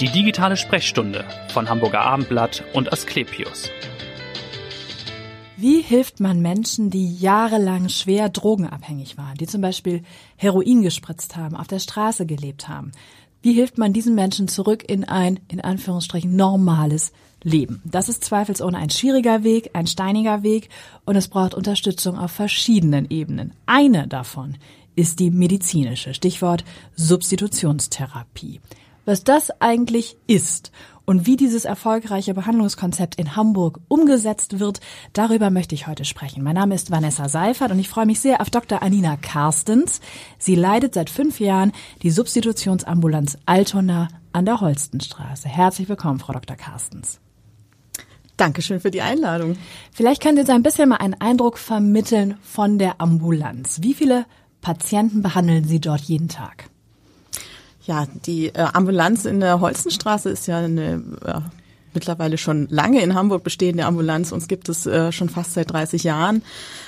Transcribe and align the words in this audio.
Die 0.00 0.08
digitale 0.08 0.56
Sprechstunde 0.56 1.24
von 1.48 1.68
Hamburger 1.68 2.02
Abendblatt 2.02 2.62
und 2.72 2.92
Asklepios. 2.92 3.68
Wie 5.56 5.82
hilft 5.82 6.20
man 6.20 6.40
Menschen, 6.40 6.90
die 6.90 7.16
jahrelang 7.16 7.88
schwer 7.88 8.28
drogenabhängig 8.28 9.18
waren, 9.18 9.36
die 9.36 9.48
zum 9.48 9.60
Beispiel 9.60 10.04
Heroin 10.36 10.82
gespritzt 10.82 11.34
haben, 11.36 11.56
auf 11.56 11.66
der 11.66 11.80
Straße 11.80 12.26
gelebt 12.26 12.68
haben? 12.68 12.92
Wie 13.42 13.54
hilft 13.54 13.76
man 13.76 13.92
diesen 13.92 14.14
Menschen 14.14 14.46
zurück 14.46 14.88
in 14.88 15.02
ein, 15.02 15.40
in 15.48 15.60
Anführungsstrichen, 15.60 16.36
normales 16.36 17.12
Leben? 17.42 17.82
Das 17.84 18.08
ist 18.08 18.24
zweifelsohne 18.24 18.78
ein 18.78 18.90
schwieriger 18.90 19.42
Weg, 19.42 19.70
ein 19.72 19.88
steiniger 19.88 20.44
Weg 20.44 20.68
und 21.06 21.16
es 21.16 21.26
braucht 21.26 21.54
Unterstützung 21.54 22.16
auf 22.16 22.30
verschiedenen 22.30 23.10
Ebenen. 23.10 23.52
Eine 23.66 24.06
davon 24.06 24.58
ist 24.94 25.18
die 25.18 25.32
medizinische, 25.32 26.14
Stichwort 26.14 26.64
Substitutionstherapie. 26.94 28.60
Was 29.08 29.24
das 29.24 29.50
eigentlich 29.62 30.18
ist 30.26 30.70
und 31.06 31.24
wie 31.24 31.36
dieses 31.36 31.64
erfolgreiche 31.64 32.34
Behandlungskonzept 32.34 33.14
in 33.14 33.36
Hamburg 33.36 33.80
umgesetzt 33.88 34.60
wird, 34.60 34.80
darüber 35.14 35.48
möchte 35.48 35.74
ich 35.74 35.86
heute 35.86 36.04
sprechen. 36.04 36.44
Mein 36.44 36.56
Name 36.56 36.74
ist 36.74 36.90
Vanessa 36.90 37.26
Seifert 37.30 37.72
und 37.72 37.78
ich 37.78 37.88
freue 37.88 38.04
mich 38.04 38.20
sehr 38.20 38.42
auf 38.42 38.50
Dr. 38.50 38.82
Anina 38.82 39.16
Karstens. 39.16 40.02
Sie 40.38 40.56
leitet 40.56 40.92
seit 40.92 41.08
fünf 41.08 41.40
Jahren 41.40 41.72
die 42.02 42.10
Substitutionsambulanz 42.10 43.38
Altona 43.46 44.08
an 44.32 44.44
der 44.44 44.60
Holstenstraße. 44.60 45.48
Herzlich 45.48 45.88
willkommen, 45.88 46.18
Frau 46.18 46.34
Dr. 46.34 46.58
Karstens. 46.58 47.18
Dankeschön 48.36 48.78
für 48.78 48.90
die 48.90 49.00
Einladung. 49.00 49.56
Vielleicht 49.90 50.22
können 50.22 50.36
Sie 50.36 50.42
uns 50.42 50.50
ein 50.50 50.62
bisschen 50.62 50.90
mal 50.90 50.96
einen 50.96 51.18
Eindruck 51.18 51.56
vermitteln 51.56 52.36
von 52.42 52.78
der 52.78 53.00
Ambulanz. 53.00 53.80
Wie 53.80 53.94
viele 53.94 54.26
Patienten 54.60 55.22
behandeln 55.22 55.64
Sie 55.64 55.80
dort 55.80 56.02
jeden 56.02 56.28
Tag? 56.28 56.68
Ja, 57.88 58.06
die 58.26 58.48
äh, 58.48 58.66
Ambulanz 58.74 59.24
in 59.24 59.40
der 59.40 59.60
Holzenstraße 59.60 60.28
ist 60.28 60.46
ja 60.46 60.58
eine 60.58 61.02
äh, 61.24 61.40
mittlerweile 61.94 62.36
schon 62.36 62.68
lange 62.68 63.00
in 63.00 63.14
Hamburg 63.14 63.42
bestehende 63.42 63.86
Ambulanz. 63.86 64.30
Uns 64.30 64.46
gibt 64.46 64.68
es 64.68 64.84
äh, 64.84 65.10
schon 65.10 65.30
fast 65.30 65.54
seit 65.54 65.72
30 65.72 66.04
Jahren 66.04 66.42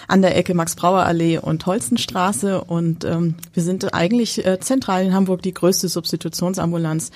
an 0.08 0.20
der 0.20 0.36
Ecke 0.36 0.52
Max-Brauer-Allee 0.52 1.38
und 1.38 1.64
Holzenstraße. 1.64 2.62
Und 2.62 3.06
ähm, 3.06 3.34
wir 3.54 3.62
sind 3.62 3.94
eigentlich 3.94 4.44
äh, 4.44 4.60
zentral 4.60 5.02
in 5.06 5.14
Hamburg 5.14 5.40
die 5.40 5.54
größte 5.54 5.88
Substitutionsambulanz 5.88 7.12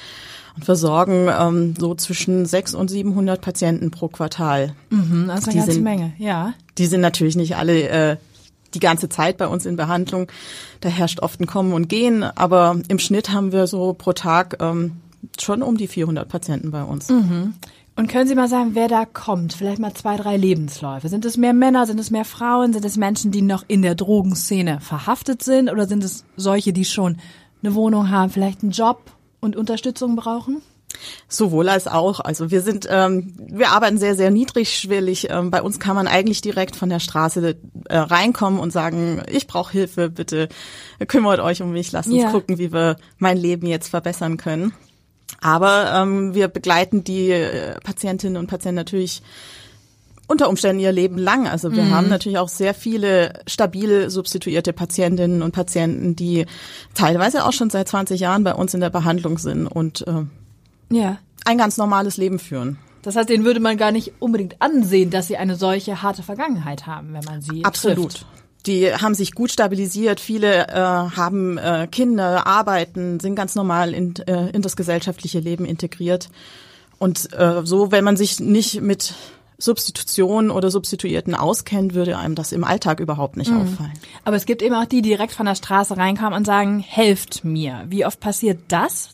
und 0.56 0.64
versorgen 0.64 1.28
ähm, 1.28 1.74
so 1.78 1.94
zwischen 1.94 2.46
600 2.46 2.80
und 2.80 2.88
700 2.88 3.38
Patienten 3.42 3.90
pro 3.90 4.08
Quartal. 4.08 4.74
Mhm, 4.88 5.26
das 5.26 5.40
ist 5.40 5.44
eine 5.44 5.52
die 5.52 5.58
ganze 5.58 5.72
sind, 5.72 5.84
Menge, 5.84 6.14
ja. 6.16 6.54
Die 6.78 6.86
sind 6.86 7.02
natürlich 7.02 7.36
nicht 7.36 7.56
alle 7.56 7.88
äh, 7.88 8.16
die 8.74 8.80
ganze 8.80 9.08
Zeit 9.08 9.36
bei 9.36 9.46
uns 9.46 9.66
in 9.66 9.76
Behandlung. 9.76 10.28
Da 10.80 10.88
herrscht 10.88 11.20
oft 11.20 11.40
ein 11.40 11.46
Kommen 11.46 11.72
und 11.72 11.88
Gehen, 11.88 12.22
aber 12.22 12.78
im 12.88 12.98
Schnitt 12.98 13.30
haben 13.32 13.52
wir 13.52 13.66
so 13.66 13.94
pro 13.94 14.12
Tag 14.12 14.56
ähm, 14.60 14.96
schon 15.40 15.62
um 15.62 15.76
die 15.76 15.88
400 15.88 16.28
Patienten 16.28 16.70
bei 16.70 16.82
uns. 16.82 17.08
Mhm. 17.08 17.54
Und 17.96 18.08
können 18.08 18.26
Sie 18.26 18.34
mal 18.34 18.48
sagen, 18.48 18.70
wer 18.74 18.88
da 18.88 19.04
kommt? 19.04 19.52
Vielleicht 19.52 19.78
mal 19.78 19.94
zwei, 19.94 20.16
drei 20.16 20.36
Lebensläufe. 20.36 21.08
Sind 21.08 21.24
es 21.24 21.36
mehr 21.36 21.54
Männer, 21.54 21.86
sind 21.86 22.00
es 22.00 22.10
mehr 22.10 22.24
Frauen, 22.24 22.72
sind 22.72 22.84
es 22.84 22.96
Menschen, 22.96 23.30
die 23.30 23.42
noch 23.42 23.64
in 23.68 23.82
der 23.82 23.94
Drogenszene 23.94 24.80
verhaftet 24.80 25.44
sind 25.44 25.70
oder 25.70 25.86
sind 25.86 26.02
es 26.02 26.24
solche, 26.36 26.72
die 26.72 26.84
schon 26.84 27.18
eine 27.62 27.74
Wohnung 27.74 28.10
haben, 28.10 28.30
vielleicht 28.30 28.62
einen 28.62 28.72
Job 28.72 29.12
und 29.40 29.54
Unterstützung 29.54 30.16
brauchen? 30.16 30.60
Sowohl 31.28 31.68
als 31.68 31.86
auch. 31.86 32.20
Also 32.20 32.50
wir 32.50 32.62
sind, 32.62 32.86
ähm, 32.90 33.34
wir 33.38 33.70
arbeiten 33.70 33.98
sehr, 33.98 34.16
sehr 34.16 34.30
niedrigschwellig. 34.30 35.28
Ähm, 35.30 35.50
bei 35.50 35.62
uns 35.62 35.80
kann 35.80 35.96
man 35.96 36.06
eigentlich 36.06 36.40
direkt 36.40 36.76
von 36.76 36.88
der 36.88 37.00
Straße 37.00 37.56
äh, 37.88 37.96
reinkommen 37.96 38.60
und 38.60 38.72
sagen, 38.72 39.22
ich 39.30 39.46
brauche 39.46 39.72
Hilfe, 39.72 40.10
bitte 40.10 40.48
kümmert 41.06 41.40
euch 41.40 41.62
um 41.62 41.72
mich, 41.72 41.92
lasst 41.92 42.08
uns 42.08 42.22
ja. 42.22 42.30
gucken, 42.30 42.58
wie 42.58 42.72
wir 42.72 42.96
mein 43.18 43.36
Leben 43.36 43.66
jetzt 43.66 43.88
verbessern 43.88 44.36
können. 44.36 44.72
Aber 45.40 45.92
ähm, 45.94 46.34
wir 46.34 46.48
begleiten 46.48 47.04
die 47.04 47.30
äh, 47.30 47.78
Patientinnen 47.80 48.36
und 48.36 48.46
Patienten 48.46 48.76
natürlich 48.76 49.22
unter 50.26 50.48
Umständen 50.48 50.80
ihr 50.80 50.92
Leben 50.92 51.18
lang. 51.18 51.46
Also 51.46 51.72
wir 51.72 51.82
mhm. 51.82 51.90
haben 51.90 52.08
natürlich 52.08 52.38
auch 52.38 52.48
sehr 52.48 52.74
viele 52.74 53.40
stabil 53.46 54.08
substituierte 54.08 54.72
Patientinnen 54.72 55.42
und 55.42 55.52
Patienten, 55.52 56.16
die 56.16 56.46
teilweise 56.94 57.44
auch 57.44 57.52
schon 57.52 57.70
seit 57.70 57.88
20 57.88 58.20
Jahren 58.20 58.44
bei 58.44 58.54
uns 58.54 58.74
in 58.74 58.80
der 58.80 58.90
Behandlung 58.90 59.38
sind 59.38 59.66
und 59.66 60.06
äh, 60.06 60.24
ja. 60.90 61.18
ein 61.44 61.58
ganz 61.58 61.76
normales 61.76 62.16
Leben 62.16 62.38
führen. 62.38 62.78
Das 63.02 63.16
heißt, 63.16 63.28
denen 63.28 63.44
würde 63.44 63.60
man 63.60 63.76
gar 63.76 63.92
nicht 63.92 64.14
unbedingt 64.18 64.62
ansehen, 64.62 65.10
dass 65.10 65.26
sie 65.26 65.36
eine 65.36 65.56
solche 65.56 66.02
harte 66.02 66.22
Vergangenheit 66.22 66.86
haben, 66.86 67.12
wenn 67.12 67.24
man 67.24 67.42
sie 67.42 67.64
Absolut. 67.64 68.12
Trifft. 68.12 68.26
Die 68.66 68.94
haben 68.94 69.14
sich 69.14 69.32
gut 69.32 69.52
stabilisiert. 69.52 70.20
Viele 70.20 70.68
äh, 70.68 70.74
haben 70.74 71.58
äh, 71.58 71.86
Kinder, 71.90 72.46
arbeiten, 72.46 73.20
sind 73.20 73.34
ganz 73.34 73.54
normal 73.54 73.92
in, 73.92 74.16
äh, 74.26 74.48
in 74.50 74.62
das 74.62 74.74
gesellschaftliche 74.74 75.38
Leben 75.38 75.66
integriert. 75.66 76.30
Und 76.98 77.30
äh, 77.34 77.60
so, 77.64 77.92
wenn 77.92 78.04
man 78.04 78.16
sich 78.16 78.40
nicht 78.40 78.80
mit 78.80 79.14
Substitution 79.58 80.50
oder 80.50 80.70
Substituierten 80.70 81.34
auskennt, 81.34 81.94
würde 81.94 82.16
einem 82.16 82.34
das 82.34 82.52
im 82.52 82.64
Alltag 82.64 83.00
überhaupt 83.00 83.36
nicht 83.36 83.50
mhm. 83.50 83.62
auffallen. 83.62 83.92
Aber 84.24 84.36
es 84.36 84.46
gibt 84.46 84.62
eben 84.62 84.74
auch 84.74 84.86
die, 84.86 85.02
die 85.02 85.10
direkt 85.10 85.32
von 85.32 85.46
der 85.46 85.54
Straße 85.54 85.96
reinkommen 85.96 86.34
und 86.34 86.46
sagen, 86.46 86.78
helft 86.80 87.44
mir. 87.44 87.84
Wie 87.88 88.06
oft 88.06 88.18
passiert 88.18 88.60
das? 88.68 89.10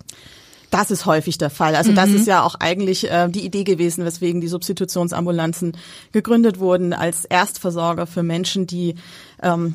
Das 0.70 0.90
ist 0.90 1.04
häufig 1.04 1.36
der 1.38 1.50
Fall. 1.50 1.74
Also 1.74 1.90
mhm. 1.90 1.96
das 1.96 2.10
ist 2.10 2.26
ja 2.26 2.42
auch 2.42 2.54
eigentlich 2.54 3.10
äh, 3.10 3.28
die 3.28 3.44
Idee 3.44 3.64
gewesen, 3.64 4.04
weswegen 4.04 4.40
die 4.40 4.48
Substitutionsambulanzen 4.48 5.76
gegründet 6.12 6.60
wurden 6.60 6.92
als 6.92 7.24
Erstversorger 7.24 8.06
für 8.06 8.22
Menschen, 8.22 8.66
die 8.66 8.94
ähm, 9.42 9.74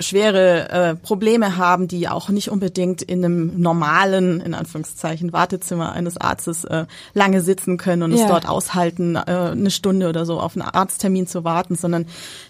schwere 0.00 0.68
äh, 0.70 0.94
Probleme 0.94 1.56
haben, 1.56 1.88
die 1.88 2.08
auch 2.08 2.28
nicht 2.28 2.50
unbedingt 2.50 3.02
in 3.02 3.24
einem 3.24 3.60
normalen, 3.60 4.40
in 4.40 4.54
Anführungszeichen, 4.54 5.32
Wartezimmer 5.32 5.92
eines 5.92 6.16
Arztes 6.16 6.64
äh, 6.64 6.86
lange 7.14 7.40
sitzen 7.40 7.76
können 7.76 8.02
und 8.02 8.12
ja. 8.12 8.22
es 8.22 8.26
dort 8.26 8.48
aushalten, 8.48 9.16
äh, 9.16 9.20
eine 9.20 9.70
Stunde 9.70 10.08
oder 10.08 10.24
so 10.24 10.40
auf 10.40 10.56
einen 10.56 10.68
Arzttermin 10.68 11.26
zu 11.26 11.44
warten, 11.44 11.74
sondern 11.74 12.06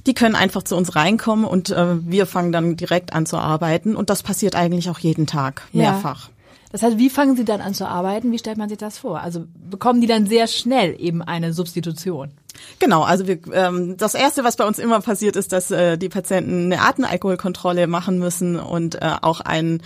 die 0.06 0.15
können 0.15 0.34
einfach 0.34 0.62
zu 0.62 0.76
uns 0.76 0.94
reinkommen 0.94 1.44
und 1.44 1.70
äh, 1.70 1.97
wir 2.03 2.26
fangen 2.26 2.53
dann 2.53 2.76
direkt 2.76 3.12
an 3.12 3.26
zu 3.26 3.38
arbeiten 3.38 3.97
und 3.97 4.10
das 4.10 4.22
passiert 4.22 4.55
eigentlich 4.55 4.91
auch 4.91 4.99
jeden 4.99 5.26
Tag, 5.26 5.62
mehrfach. 5.72 6.28
Ja. 6.28 6.38
Das 6.70 6.82
heißt, 6.82 6.98
wie 6.98 7.08
fangen 7.08 7.36
Sie 7.36 7.44
dann 7.44 7.60
an 7.60 7.74
zu 7.74 7.86
arbeiten? 7.86 8.30
Wie 8.30 8.38
stellt 8.38 8.58
man 8.58 8.68
sich 8.68 8.78
das 8.78 8.98
vor? 8.98 9.20
Also 9.20 9.44
bekommen 9.70 10.00
die 10.00 10.06
dann 10.06 10.26
sehr 10.26 10.46
schnell 10.46 10.94
eben 10.98 11.22
eine 11.22 11.52
Substitution? 11.52 12.30
Genau, 12.78 13.02
also 13.02 13.26
wir, 13.26 13.38
ähm, 13.52 13.96
das 13.96 14.14
Erste, 14.14 14.44
was 14.44 14.56
bei 14.56 14.66
uns 14.66 14.78
immer 14.78 15.00
passiert, 15.00 15.36
ist, 15.36 15.52
dass 15.52 15.70
äh, 15.70 15.96
die 15.96 16.08
Patienten 16.08 16.72
eine 16.72 16.82
Atemalkoholkontrolle 16.82 17.86
machen 17.86 18.18
müssen 18.18 18.58
und 18.58 18.96
äh, 18.96 19.12
auch 19.22 19.40
ein 19.40 19.82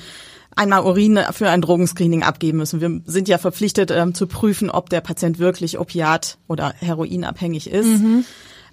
einmal 0.55 0.83
Urin 0.83 1.19
für 1.33 1.49
ein 1.49 1.63
Drogenscreening 1.63 2.25
abgeben 2.25 2.59
müssen. 2.59 2.81
Wir 2.81 3.01
sind 3.07 3.27
ja 3.29 3.39
verpflichtet 3.39 3.91
ähm, 3.91 4.15
zu 4.15 4.27
prüfen, 4.27 4.71
ob 4.71 4.91
der 4.91 5.01
Patient 5.01 5.39
wirklich 5.39 5.79
opiat- 5.79 6.37
oder 6.47 6.75
heroinabhängig 6.79 7.71
ist. 7.71 7.87
Mhm 7.87 8.25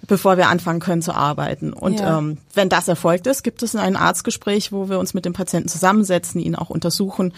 bevor 0.06 0.36
wir 0.36 0.48
anfangen 0.48 0.80
können 0.80 1.02
zu 1.02 1.14
arbeiten. 1.14 1.72
Und 1.72 2.00
ja. 2.00 2.18
ähm, 2.18 2.38
wenn 2.54 2.68
das 2.68 2.88
erfolgt 2.88 3.26
ist, 3.26 3.42
gibt 3.42 3.62
es 3.62 3.76
ein 3.76 3.96
Arztgespräch, 3.96 4.72
wo 4.72 4.88
wir 4.88 4.98
uns 4.98 5.14
mit 5.14 5.24
dem 5.24 5.32
Patienten 5.32 5.68
zusammensetzen, 5.68 6.40
ihn 6.40 6.54
auch 6.54 6.70
untersuchen, 6.70 7.32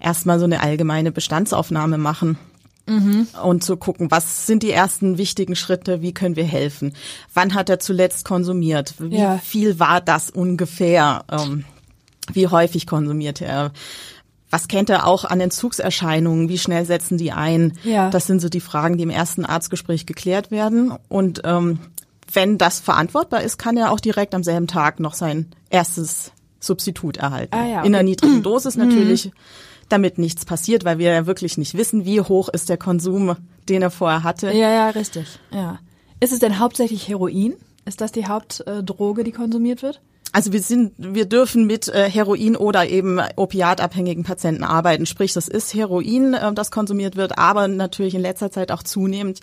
erstmal 0.00 0.38
so 0.38 0.44
eine 0.44 0.62
allgemeine 0.62 1.12
Bestandsaufnahme 1.12 1.98
machen. 1.98 2.38
Mhm. 2.88 3.26
Und 3.42 3.64
zu 3.64 3.76
gucken, 3.76 4.12
was 4.12 4.46
sind 4.46 4.62
die 4.62 4.70
ersten 4.70 5.18
wichtigen 5.18 5.56
Schritte, 5.56 6.02
wie 6.02 6.14
können 6.14 6.36
wir 6.36 6.44
helfen? 6.44 6.94
Wann 7.34 7.54
hat 7.54 7.68
er 7.68 7.80
zuletzt 7.80 8.24
konsumiert? 8.24 8.94
Wie 8.98 9.18
ja. 9.18 9.38
viel 9.38 9.80
war 9.80 10.00
das 10.00 10.30
ungefähr? 10.30 11.24
Ähm, 11.30 11.64
wie 12.32 12.46
häufig 12.46 12.86
konsumiert 12.86 13.40
er? 13.40 13.72
Was 14.50 14.68
kennt 14.68 14.88
er 14.88 15.06
auch 15.06 15.24
an 15.24 15.40
Entzugserscheinungen? 15.40 16.48
Wie 16.48 16.58
schnell 16.58 16.84
setzen 16.84 17.18
die 17.18 17.32
ein? 17.32 17.76
Ja. 17.82 18.10
Das 18.10 18.26
sind 18.28 18.40
so 18.40 18.48
die 18.48 18.60
Fragen, 18.60 18.96
die 18.96 19.02
im 19.02 19.10
ersten 19.10 19.44
Arztgespräch 19.44 20.06
geklärt 20.06 20.52
werden. 20.52 20.92
Und 21.08 21.42
ähm, 21.44 21.80
wenn 22.32 22.58
das 22.58 22.80
verantwortbar 22.80 23.42
ist, 23.42 23.58
kann 23.58 23.76
er 23.76 23.92
auch 23.92 24.00
direkt 24.00 24.34
am 24.34 24.42
selben 24.42 24.66
Tag 24.66 25.00
noch 25.00 25.14
sein 25.14 25.46
erstes 25.70 26.32
Substitut 26.60 27.16
erhalten. 27.16 27.54
Ah, 27.54 27.66
ja, 27.66 27.78
okay. 27.78 27.86
In 27.86 27.94
einer 27.94 28.02
niedrigen 28.02 28.42
Dosis 28.42 28.76
natürlich, 28.76 29.26
mhm. 29.26 29.32
damit 29.88 30.18
nichts 30.18 30.44
passiert, 30.44 30.84
weil 30.84 30.98
wir 30.98 31.12
ja 31.12 31.26
wirklich 31.26 31.58
nicht 31.58 31.76
wissen, 31.76 32.04
wie 32.04 32.20
hoch 32.20 32.48
ist 32.48 32.68
der 32.68 32.78
Konsum, 32.78 33.36
den 33.68 33.82
er 33.82 33.90
vorher 33.90 34.24
hatte. 34.24 34.48
Ja, 34.48 34.70
ja, 34.70 34.90
richtig. 34.90 35.38
Ja. 35.50 35.78
Ist 36.20 36.32
es 36.32 36.38
denn 36.38 36.58
hauptsächlich 36.58 37.08
Heroin? 37.08 37.54
Ist 37.84 38.00
das 38.00 38.10
die 38.10 38.26
Hauptdroge, 38.26 39.22
die 39.22 39.32
konsumiert 39.32 39.82
wird? 39.82 40.00
Also 40.32 40.52
wir 40.52 40.60
sind, 40.60 40.92
wir 40.98 41.24
dürfen 41.24 41.66
mit 41.66 41.88
äh, 41.88 42.10
Heroin 42.10 42.56
oder 42.56 42.86
eben 42.86 43.20
opiatabhängigen 43.36 44.22
Patienten 44.22 44.64
arbeiten. 44.64 45.06
Sprich, 45.06 45.32
das 45.32 45.48
ist 45.48 45.72
Heroin, 45.72 46.34
äh, 46.34 46.52
das 46.52 46.70
konsumiert 46.70 47.16
wird, 47.16 47.38
aber 47.38 47.68
natürlich 47.68 48.14
in 48.14 48.20
letzter 48.20 48.50
Zeit 48.50 48.70
auch 48.70 48.82
zunehmend 48.82 49.40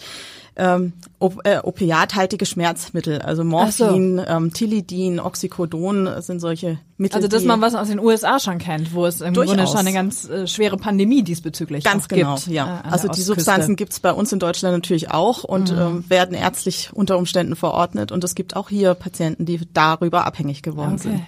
ähm, 0.56 0.94
op 1.20 1.40
äh, 1.46 1.60
opiathaltige 1.64 2.46
Schmerzmittel, 2.46 3.22
also 3.22 3.44
Morphin, 3.44 4.18
so. 4.18 4.26
ähm, 4.26 4.54
Tilidin, 4.54 5.20
Oxycodon 5.20 6.22
sind 6.22 6.40
solche 6.40 6.80
Mittel. 6.98 7.16
Also 7.16 7.28
das 7.28 7.44
man 7.44 7.62
was 7.62 7.76
aus 7.76 7.88
den 7.88 8.00
USA 8.00 8.40
schon 8.40 8.60
kennt, 8.60 8.94
wo 8.94 9.06
es 9.06 9.22
im 9.22 9.34
durchaus. 9.34 9.56
Grunde 9.56 9.72
schon 9.72 9.80
eine 9.80 9.94
ganz 9.94 10.30
äh, 10.30 10.48
schwere 10.48 10.78
Pandemie 10.78 11.24
diesbezüglich 11.24 11.84
ganz 11.84 12.08
genau, 12.08 12.36
gibt. 12.36 12.48
ja. 12.48 12.84
Äh, 12.86 12.92
also 12.92 13.08
die 13.08 13.22
Substanzen 13.22 13.76
gibt's 13.76 14.00
bei 14.00 14.14
uns 14.14 14.32
in 14.32 14.40
Deutschland 14.40 14.76
natürlich 14.76 15.12
auch 15.12 15.44
und 15.44 15.72
mhm. 15.72 15.80
ähm, 15.80 16.06
werden 16.10 16.36
ärztlich 16.36 16.92
unter 16.94 17.18
Umständen 17.18 17.56
verordnet 17.56 18.12
und 18.12 18.24
es 18.24 18.36
gibt 18.36 18.56
auch 18.56 18.70
hier 18.70 18.94
Patienten, 18.94 19.46
die 19.46 19.62
darüber 19.74 20.26
abhängig 20.26 20.62
geworden 20.62 20.96
okay. 21.00 21.10
sind. 21.10 21.22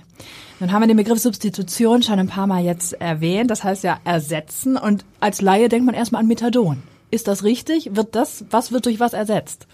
Dann 0.60 0.72
haben 0.72 0.84
wir 0.84 0.88
den 0.88 0.98
Begriff 0.98 1.20
Substitution 1.20 2.02
schon 2.02 2.20
ein 2.20 2.28
paar 2.28 2.48
Mal 2.48 2.64
jetzt 2.64 2.94
erwähnt. 2.94 3.52
Das 3.52 3.64
heißt 3.64 3.84
ja 3.84 4.00
ersetzen. 4.06 4.78
Und 4.78 5.04
als 5.20 5.42
Laie 5.42 5.68
denkt 5.68 5.86
man 5.86 5.96
erstmal 5.96 6.22
an 6.22 6.28
Methadon. 6.28 6.82
Ist 7.16 7.30
das 7.30 7.46
richtig? 7.46 7.96
Wird 7.96 8.14
das, 8.14 8.44
was 8.50 8.74
wird 8.74 8.86
durch 8.88 9.00
was 9.00 9.14
ersetzt? 9.14 9.68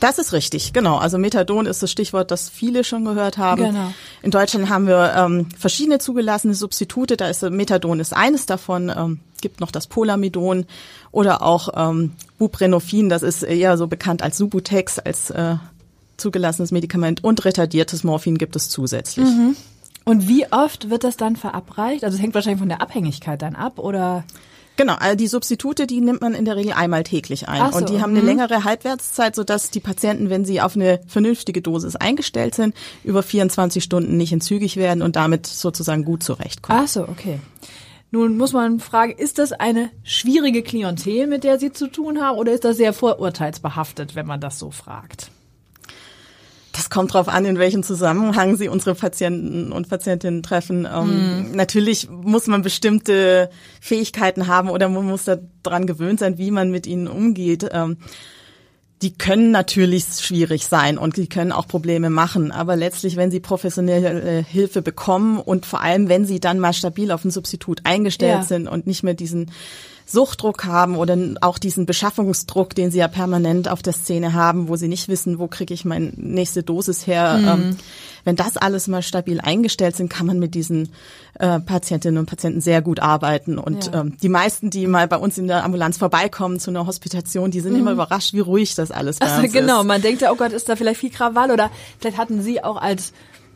Das 0.00 0.18
ist 0.18 0.32
richtig, 0.32 0.72
genau. 0.72 0.96
Also 0.96 1.16
Methadon 1.16 1.64
ist 1.66 1.80
das 1.80 1.92
Stichwort, 1.92 2.32
das 2.32 2.50
viele 2.50 2.82
schon 2.82 3.04
gehört 3.04 3.38
haben. 3.38 3.62
Genau. 3.62 3.92
In 4.20 4.32
Deutschland 4.32 4.68
haben 4.68 4.88
wir 4.88 5.14
ähm, 5.16 5.48
verschiedene 5.56 6.00
zugelassene 6.00 6.54
Substitute. 6.54 7.16
Da 7.16 7.28
ist 7.28 7.42
Methadon 7.42 8.00
ist 8.00 8.16
eines 8.16 8.46
davon. 8.46 8.88
Ähm, 8.94 9.20
gibt 9.40 9.60
noch 9.60 9.70
das 9.70 9.86
Polamidon 9.86 10.66
oder 11.12 11.42
auch 11.42 11.68
ähm, 11.76 12.14
Buprenorphin. 12.38 13.08
Das 13.08 13.22
ist 13.22 13.44
eher 13.44 13.78
so 13.78 13.86
bekannt 13.86 14.24
als 14.24 14.36
Subutex, 14.36 14.98
als 14.98 15.30
äh, 15.30 15.54
zugelassenes 16.16 16.72
Medikament. 16.72 17.22
Und 17.22 17.44
retardiertes 17.44 18.02
Morphin 18.02 18.38
gibt 18.38 18.56
es 18.56 18.70
zusätzlich. 18.70 19.28
Mhm. 19.28 19.54
Und 20.04 20.26
wie 20.26 20.50
oft 20.50 20.90
wird 20.90 21.04
das 21.04 21.16
dann 21.16 21.36
verabreicht? 21.36 22.02
Also 22.02 22.16
es 22.16 22.22
hängt 22.22 22.34
wahrscheinlich 22.34 22.58
von 22.58 22.68
der 22.68 22.82
Abhängigkeit 22.82 23.40
dann 23.40 23.54
ab, 23.54 23.78
oder? 23.78 24.24
Genau, 24.78 24.94
also 24.94 25.16
die 25.16 25.26
Substitute, 25.26 25.88
die 25.88 26.00
nimmt 26.00 26.20
man 26.20 26.34
in 26.34 26.44
der 26.44 26.54
Regel 26.54 26.72
einmal 26.72 27.02
täglich 27.02 27.48
ein. 27.48 27.72
So, 27.72 27.78
und 27.78 27.88
die 27.88 28.00
haben 28.00 28.12
eine 28.12 28.20
mhm. 28.20 28.26
längere 28.26 28.62
Halbwertszeit, 28.62 29.34
sodass 29.34 29.72
die 29.72 29.80
Patienten, 29.80 30.30
wenn 30.30 30.44
sie 30.44 30.60
auf 30.60 30.76
eine 30.76 31.00
vernünftige 31.08 31.60
Dosis 31.60 31.96
eingestellt 31.96 32.54
sind, 32.54 32.76
über 33.02 33.24
24 33.24 33.82
Stunden 33.82 34.16
nicht 34.16 34.32
entzügig 34.32 34.76
werden 34.76 35.02
und 35.02 35.16
damit 35.16 35.48
sozusagen 35.48 36.04
gut 36.04 36.22
zurechtkommen. 36.22 36.80
Ach 36.84 36.86
so, 36.86 37.02
okay. 37.02 37.40
Nun 38.12 38.38
muss 38.38 38.52
man 38.52 38.78
fragen, 38.78 39.12
ist 39.12 39.38
das 39.38 39.50
eine 39.50 39.90
schwierige 40.04 40.62
Klientel, 40.62 41.26
mit 41.26 41.42
der 41.42 41.58
Sie 41.58 41.72
zu 41.72 41.88
tun 41.88 42.20
haben, 42.20 42.38
oder 42.38 42.52
ist 42.52 42.64
das 42.64 42.76
sehr 42.76 42.92
vorurteilsbehaftet, 42.92 44.14
wenn 44.14 44.26
man 44.26 44.40
das 44.40 44.60
so 44.60 44.70
fragt? 44.70 45.32
Das 46.78 46.90
kommt 46.90 47.12
darauf 47.12 47.26
an, 47.26 47.44
in 47.44 47.58
welchem 47.58 47.82
Zusammenhang 47.82 48.56
Sie 48.56 48.68
unsere 48.68 48.94
Patienten 48.94 49.72
und 49.72 49.88
Patientinnen 49.88 50.44
treffen. 50.44 50.86
Ähm, 50.86 51.50
mm. 51.50 51.56
Natürlich 51.56 52.08
muss 52.08 52.46
man 52.46 52.62
bestimmte 52.62 53.50
Fähigkeiten 53.80 54.46
haben 54.46 54.70
oder 54.70 54.88
man 54.88 55.04
muss 55.04 55.24
daran 55.64 55.88
gewöhnt 55.88 56.20
sein, 56.20 56.38
wie 56.38 56.52
man 56.52 56.70
mit 56.70 56.86
ihnen 56.86 57.08
umgeht. 57.08 57.68
Ähm, 57.72 57.96
die 59.02 59.12
können 59.12 59.50
natürlich 59.50 60.04
schwierig 60.20 60.68
sein 60.68 60.98
und 60.98 61.16
die 61.16 61.28
können 61.28 61.50
auch 61.50 61.66
Probleme 61.66 62.10
machen. 62.10 62.52
Aber 62.52 62.76
letztlich, 62.76 63.16
wenn 63.16 63.32
sie 63.32 63.40
professionelle 63.40 64.44
Hilfe 64.48 64.80
bekommen 64.80 65.40
und 65.40 65.66
vor 65.66 65.80
allem, 65.80 66.08
wenn 66.08 66.26
sie 66.26 66.38
dann 66.38 66.60
mal 66.60 66.72
stabil 66.72 67.10
auf 67.10 67.24
ein 67.24 67.32
Substitut 67.32 67.80
eingestellt 67.82 68.38
ja. 68.38 68.42
sind 68.44 68.68
und 68.68 68.86
nicht 68.86 69.02
mehr 69.02 69.14
diesen 69.14 69.50
Suchtdruck 70.10 70.64
haben 70.64 70.96
oder 70.96 71.16
auch 71.42 71.58
diesen 71.58 71.84
Beschaffungsdruck, 71.84 72.74
den 72.74 72.90
sie 72.90 72.98
ja 72.98 73.08
permanent 73.08 73.68
auf 73.68 73.82
der 73.82 73.92
Szene 73.92 74.32
haben, 74.32 74.68
wo 74.68 74.76
sie 74.76 74.88
nicht 74.88 75.08
wissen, 75.08 75.38
wo 75.38 75.48
kriege 75.48 75.74
ich 75.74 75.84
meine 75.84 76.12
nächste 76.16 76.62
Dosis 76.62 77.06
her. 77.06 77.38
Mhm. 77.38 77.48
Ähm, 77.48 77.76
wenn 78.24 78.36
das 78.36 78.56
alles 78.56 78.88
mal 78.88 79.02
stabil 79.02 79.40
eingestellt 79.40 79.96
sind, 79.96 80.08
kann 80.08 80.26
man 80.26 80.38
mit 80.38 80.54
diesen 80.54 80.90
äh, 81.38 81.60
Patientinnen 81.60 82.18
und 82.18 82.26
Patienten 82.26 82.62
sehr 82.62 82.80
gut 82.80 83.00
arbeiten. 83.00 83.58
Und 83.58 83.86
ja. 83.86 84.00
ähm, 84.00 84.16
die 84.22 84.30
meisten, 84.30 84.70
die 84.70 84.86
mal 84.86 85.08
bei 85.08 85.18
uns 85.18 85.36
in 85.36 85.46
der 85.46 85.62
Ambulanz 85.62 85.98
vorbeikommen 85.98 86.58
zu 86.58 86.70
einer 86.70 86.86
Hospitation, 86.86 87.50
die 87.50 87.60
sind 87.60 87.74
mhm. 87.74 87.80
immer 87.80 87.92
überrascht, 87.92 88.32
wie 88.32 88.40
ruhig 88.40 88.74
das 88.74 88.90
alles 88.90 89.18
bei 89.18 89.26
also, 89.26 89.42
uns 89.42 89.52
genau, 89.52 89.80
ist. 89.80 89.86
man 89.86 90.00
denkt 90.00 90.22
ja, 90.22 90.32
oh 90.32 90.36
Gott, 90.36 90.52
ist 90.52 90.68
da 90.68 90.76
vielleicht 90.76 91.00
viel 91.00 91.10
Krawall 91.10 91.50
oder 91.50 91.70
vielleicht 91.98 92.16
hatten 92.16 92.40
Sie 92.40 92.64
auch 92.64 92.76
als 92.76 93.12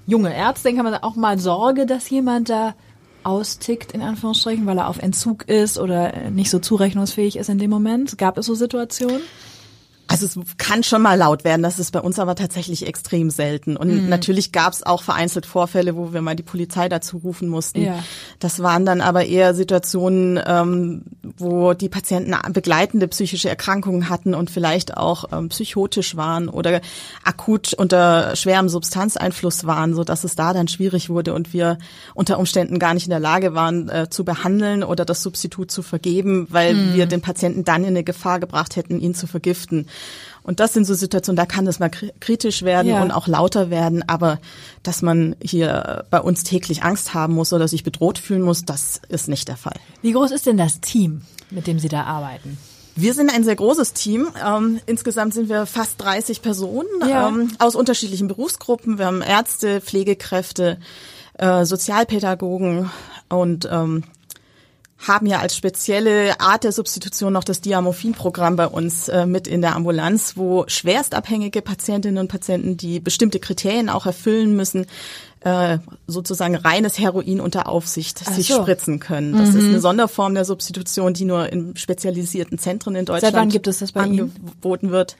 junge 0.06 0.34
Ärztin, 0.34 0.76
kann 0.76 0.84
man 0.84 0.94
auch 0.96 1.16
mal 1.16 1.38
Sorge, 1.38 1.86
dass 1.86 2.10
jemand 2.10 2.50
da 2.50 2.74
austickt, 3.24 3.92
in 3.92 4.02
Anführungsstrichen, 4.02 4.66
weil 4.66 4.78
er 4.78 4.88
auf 4.88 4.98
Entzug 4.98 5.48
ist 5.48 5.78
oder 5.78 6.30
nicht 6.30 6.50
so 6.50 6.58
zurechnungsfähig 6.58 7.36
ist 7.36 7.48
in 7.48 7.58
dem 7.58 7.70
Moment? 7.70 8.18
Gab 8.18 8.38
es 8.38 8.46
so 8.46 8.54
Situationen? 8.54 9.22
Also 10.12 10.26
es 10.26 10.38
kann 10.58 10.82
schon 10.82 11.00
mal 11.00 11.16
laut 11.16 11.42
werden, 11.42 11.62
das 11.62 11.78
ist 11.78 11.90
bei 11.90 12.00
uns 12.00 12.18
aber 12.18 12.34
tatsächlich 12.34 12.86
extrem 12.86 13.30
selten. 13.30 13.78
Und 13.78 13.88
mhm. 13.88 14.08
natürlich 14.10 14.52
gab 14.52 14.74
es 14.74 14.82
auch 14.82 15.02
vereinzelt 15.02 15.46
Vorfälle, 15.46 15.96
wo 15.96 16.12
wir 16.12 16.20
mal 16.20 16.36
die 16.36 16.42
Polizei 16.42 16.90
dazu 16.90 17.16
rufen 17.16 17.48
mussten. 17.48 17.82
Ja. 17.82 18.04
Das 18.38 18.62
waren 18.62 18.84
dann 18.84 19.00
aber 19.00 19.24
eher 19.24 19.54
Situationen, 19.54 20.38
ähm, 20.44 21.04
wo 21.38 21.74
die 21.74 21.88
Patienten 21.88 22.34
begleitende 22.52 23.08
psychische 23.08 23.48
Erkrankungen 23.48 24.08
hatten 24.08 24.34
und 24.34 24.50
vielleicht 24.50 24.96
auch 24.96 25.24
ähm, 25.32 25.48
psychotisch 25.48 26.16
waren 26.16 26.48
oder 26.48 26.80
akut 27.24 27.74
unter 27.74 28.36
schwerem 28.36 28.68
Substanzeinfluss 28.68 29.66
waren, 29.66 29.94
so 29.94 30.04
dass 30.04 30.24
es 30.24 30.34
da 30.34 30.52
dann 30.52 30.68
schwierig 30.68 31.10
wurde 31.10 31.34
und 31.34 31.52
wir 31.52 31.78
unter 32.14 32.38
Umständen 32.38 32.78
gar 32.78 32.94
nicht 32.94 33.06
in 33.06 33.10
der 33.10 33.20
Lage 33.20 33.54
waren 33.54 33.88
äh, 33.88 34.08
zu 34.10 34.24
behandeln 34.24 34.82
oder 34.84 35.04
das 35.04 35.22
Substitut 35.22 35.70
zu 35.70 35.82
vergeben, 35.82 36.46
weil 36.50 36.74
mhm. 36.74 36.94
wir 36.94 37.06
den 37.06 37.20
Patienten 37.20 37.64
dann 37.64 37.82
in 37.82 37.90
eine 37.90 38.04
Gefahr 38.04 38.40
gebracht 38.40 38.76
hätten, 38.76 39.00
ihn 39.00 39.14
zu 39.14 39.26
vergiften. 39.26 39.86
Und 40.42 40.60
das 40.60 40.72
sind 40.72 40.84
so 40.84 40.94
Situationen, 40.94 41.36
da 41.36 41.46
kann 41.46 41.66
es 41.66 41.78
mal 41.78 41.90
kritisch 41.90 42.62
werden 42.62 42.88
ja. 42.88 43.02
und 43.02 43.10
auch 43.12 43.28
lauter 43.28 43.70
werden, 43.70 44.06
aber 44.08 44.38
dass 44.82 45.02
man 45.02 45.36
hier 45.40 46.04
bei 46.10 46.20
uns 46.20 46.42
täglich 46.42 46.82
Angst 46.82 47.14
haben 47.14 47.34
muss 47.34 47.52
oder 47.52 47.68
sich 47.68 47.84
bedroht 47.84 48.18
fühlen 48.18 48.42
muss, 48.42 48.64
das 48.64 49.00
ist 49.08 49.28
nicht 49.28 49.48
der 49.48 49.56
Fall. 49.56 49.76
Wie 50.02 50.12
groß 50.12 50.32
ist 50.32 50.46
denn 50.46 50.56
das 50.56 50.80
Team, 50.80 51.22
mit 51.50 51.66
dem 51.66 51.78
Sie 51.78 51.88
da 51.88 52.04
arbeiten? 52.04 52.58
Wir 52.94 53.14
sind 53.14 53.32
ein 53.32 53.44
sehr 53.44 53.56
großes 53.56 53.94
Team. 53.94 54.28
Ähm, 54.44 54.80
insgesamt 54.86 55.32
sind 55.32 55.48
wir 55.48 55.64
fast 55.66 56.02
30 56.02 56.42
Personen 56.42 56.88
ja. 57.08 57.28
ähm, 57.28 57.52
aus 57.58 57.74
unterschiedlichen 57.74 58.28
Berufsgruppen. 58.28 58.98
Wir 58.98 59.06
haben 59.06 59.22
Ärzte, 59.22 59.80
Pflegekräfte, 59.80 60.78
äh, 61.38 61.64
Sozialpädagogen 61.64 62.90
und 63.30 63.66
ähm, 63.70 64.04
haben 65.06 65.26
ja 65.26 65.40
als 65.40 65.56
spezielle 65.56 66.40
Art 66.40 66.64
der 66.64 66.72
Substitution 66.72 67.32
noch 67.32 67.44
das 67.44 67.60
Diamorphin-Programm 67.60 68.56
bei 68.56 68.66
uns 68.66 69.08
äh, 69.08 69.26
mit 69.26 69.46
in 69.48 69.60
der 69.60 69.74
Ambulanz, 69.74 70.36
wo 70.36 70.64
schwerstabhängige 70.68 71.60
Patientinnen 71.60 72.18
und 72.18 72.28
Patienten, 72.28 72.76
die 72.76 73.00
bestimmte 73.00 73.40
Kriterien 73.40 73.88
auch 73.88 74.06
erfüllen 74.06 74.54
müssen, 74.54 74.86
äh, 75.40 75.78
sozusagen 76.06 76.54
reines 76.54 77.00
Heroin 77.00 77.40
unter 77.40 77.68
Aufsicht 77.68 78.22
Ach 78.24 78.32
sich 78.32 78.48
so. 78.48 78.62
spritzen 78.62 79.00
können. 79.00 79.32
Das 79.32 79.50
mhm. 79.50 79.58
ist 79.58 79.64
eine 79.66 79.80
Sonderform 79.80 80.34
der 80.34 80.44
Substitution, 80.44 81.14
die 81.14 81.24
nur 81.24 81.52
in 81.52 81.76
spezialisierten 81.76 82.58
Zentren 82.58 82.94
in 82.94 83.04
Deutschland 83.04 83.34
seit 83.34 83.40
wann 83.40 83.48
gibt 83.48 83.66
es 83.66 83.80
das 83.80 83.92
bei 83.92 84.02
angeboten 84.02 84.86
Ihnen? 84.86 84.92
wird. 84.92 85.16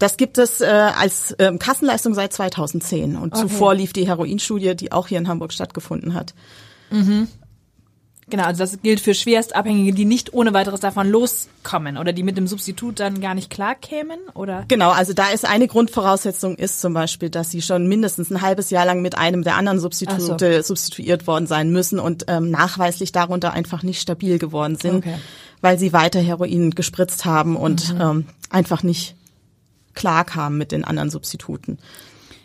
Das 0.00 0.16
gibt 0.16 0.38
es 0.38 0.60
äh, 0.60 0.66
als 0.66 1.36
ähm, 1.38 1.60
Kassenleistung 1.60 2.14
seit 2.14 2.32
2010 2.32 3.16
und 3.16 3.34
okay. 3.34 3.42
zuvor 3.42 3.74
lief 3.74 3.92
die 3.92 4.06
Heroinstudie, 4.08 4.74
die 4.74 4.90
auch 4.90 5.06
hier 5.06 5.18
in 5.18 5.28
Hamburg 5.28 5.52
stattgefunden 5.52 6.14
hat. 6.14 6.34
Mhm. 6.90 7.28
Genau, 8.30 8.44
also 8.44 8.60
das 8.60 8.80
gilt 8.80 9.00
für 9.00 9.14
Schwerstabhängige, 9.14 9.92
die 9.92 10.04
nicht 10.04 10.32
ohne 10.32 10.54
weiteres 10.54 10.80
davon 10.80 11.08
loskommen 11.08 11.98
oder 11.98 12.12
die 12.12 12.22
mit 12.22 12.36
dem 12.36 12.46
Substitut 12.46 13.00
dann 13.00 13.20
gar 13.20 13.34
nicht 13.34 13.50
klarkämen, 13.50 14.18
oder? 14.34 14.64
Genau, 14.68 14.90
also 14.90 15.12
da 15.12 15.30
ist 15.30 15.44
eine 15.44 15.66
Grundvoraussetzung 15.66 16.56
ist 16.56 16.80
zum 16.80 16.94
Beispiel, 16.94 17.30
dass 17.30 17.50
sie 17.50 17.62
schon 17.62 17.88
mindestens 17.88 18.30
ein 18.30 18.40
halbes 18.40 18.70
Jahr 18.70 18.86
lang 18.86 19.02
mit 19.02 19.18
einem 19.18 19.42
der 19.42 19.56
anderen 19.56 19.80
Substitute 19.80 20.62
so. 20.62 20.74
substituiert 20.74 21.26
worden 21.26 21.46
sein 21.46 21.70
müssen 21.72 21.98
und 21.98 22.24
ähm, 22.28 22.50
nachweislich 22.50 23.10
darunter 23.10 23.52
einfach 23.52 23.82
nicht 23.82 24.00
stabil 24.00 24.38
geworden 24.38 24.76
sind, 24.76 24.98
okay. 24.98 25.16
weil 25.60 25.78
sie 25.78 25.92
weiter 25.92 26.20
Heroin 26.20 26.70
gespritzt 26.70 27.24
haben 27.24 27.56
und 27.56 27.92
mhm. 27.92 28.00
ähm, 28.00 28.26
einfach 28.50 28.84
nicht 28.84 29.16
klarkamen 29.94 30.58
mit 30.58 30.72
den 30.72 30.84
anderen 30.84 31.10
Substituten. 31.10 31.78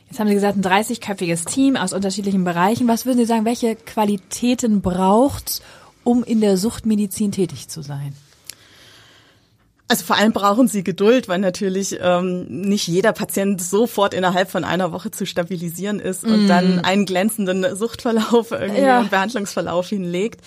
Jetzt 0.10 0.20
haben 0.20 0.28
Sie 0.28 0.34
gesagt, 0.34 0.58
ein 0.58 0.64
30-köpfiges 0.64 1.46
Team 1.46 1.76
aus 1.76 1.94
unterschiedlichen 1.94 2.44
Bereichen. 2.44 2.88
Was 2.88 3.06
würden 3.06 3.18
Sie 3.18 3.26
sagen, 3.26 3.46
welche 3.46 3.76
Qualitäten 3.76 4.82
braucht's, 4.82 5.62
um 6.04 6.24
in 6.24 6.40
der 6.40 6.58
Suchtmedizin 6.58 7.32
tätig 7.32 7.68
zu 7.68 7.82
sein? 7.82 8.16
Also 9.90 10.04
vor 10.04 10.18
allem 10.18 10.34
brauchen 10.34 10.68
sie 10.68 10.84
Geduld, 10.84 11.30
weil 11.30 11.40
natürlich 11.40 11.98
ähm, 12.02 12.46
nicht 12.48 12.88
jeder 12.88 13.14
Patient 13.14 13.62
sofort 13.62 14.14
innerhalb 14.14 14.52
von 14.52 14.66
einer 14.66 14.92
Woche 14.92 15.12
zu 15.12 15.26
stabilisieren 15.26 16.02
ist 16.02 16.26
und 16.26 16.46
mm. 16.46 16.48
dann 16.48 16.80
einen 16.80 17.06
glänzenden 17.06 17.74
Suchtverlauf 17.74 18.52
irgendwie 18.52 18.82
ja. 18.82 19.00
und 19.00 19.12
Behandlungsverlauf 19.12 19.88
hinlegt. 19.88 20.42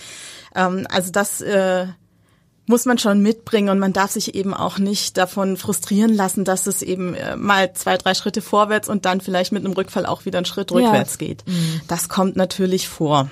Ähm, 0.55 0.87
also 0.91 1.11
das 1.11 1.41
äh, 1.41 1.87
muss 2.71 2.87
man 2.87 2.97
schon 2.97 3.21
mitbringen 3.21 3.69
und 3.69 3.79
man 3.79 3.93
darf 3.93 4.13
sich 4.13 4.35
eben 4.35 4.55
auch 4.55 4.79
nicht 4.79 5.19
davon 5.19 5.59
frustrieren 5.59 6.15
lassen, 6.15 6.45
dass 6.45 6.67
es 6.67 6.81
eben 6.81 7.15
äh, 7.15 7.37
mal 7.37 7.75
zwei, 7.75 7.99
drei 7.99 8.15
Schritte 8.15 8.41
vorwärts 8.41 8.89
und 8.89 9.05
dann 9.05 9.21
vielleicht 9.21 9.53
mit 9.53 9.65
einem 9.65 9.75
Rückfall 9.75 10.07
auch 10.07 10.25
wieder 10.25 10.39
einen 10.39 10.47
Schritt 10.47 10.73
rückwärts 10.73 11.19
ja. 11.21 11.27
geht. 11.27 11.47
Mhm. 11.47 11.83
Das 11.89 12.09
kommt 12.09 12.37
natürlich 12.37 12.89
vor. 12.89 13.29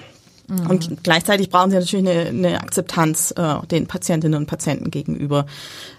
Mhm. 0.49 0.67
Und 0.67 1.05
gleichzeitig 1.05 1.49
brauchen 1.49 1.71
sie 1.71 1.79
natürlich 1.79 2.09
eine, 2.09 2.29
eine 2.29 2.61
Akzeptanz 2.61 3.33
äh, 3.37 3.67
den 3.71 3.87
Patientinnen 3.87 4.39
und 4.39 4.47
Patienten 4.47 4.91
gegenüber 4.91 5.47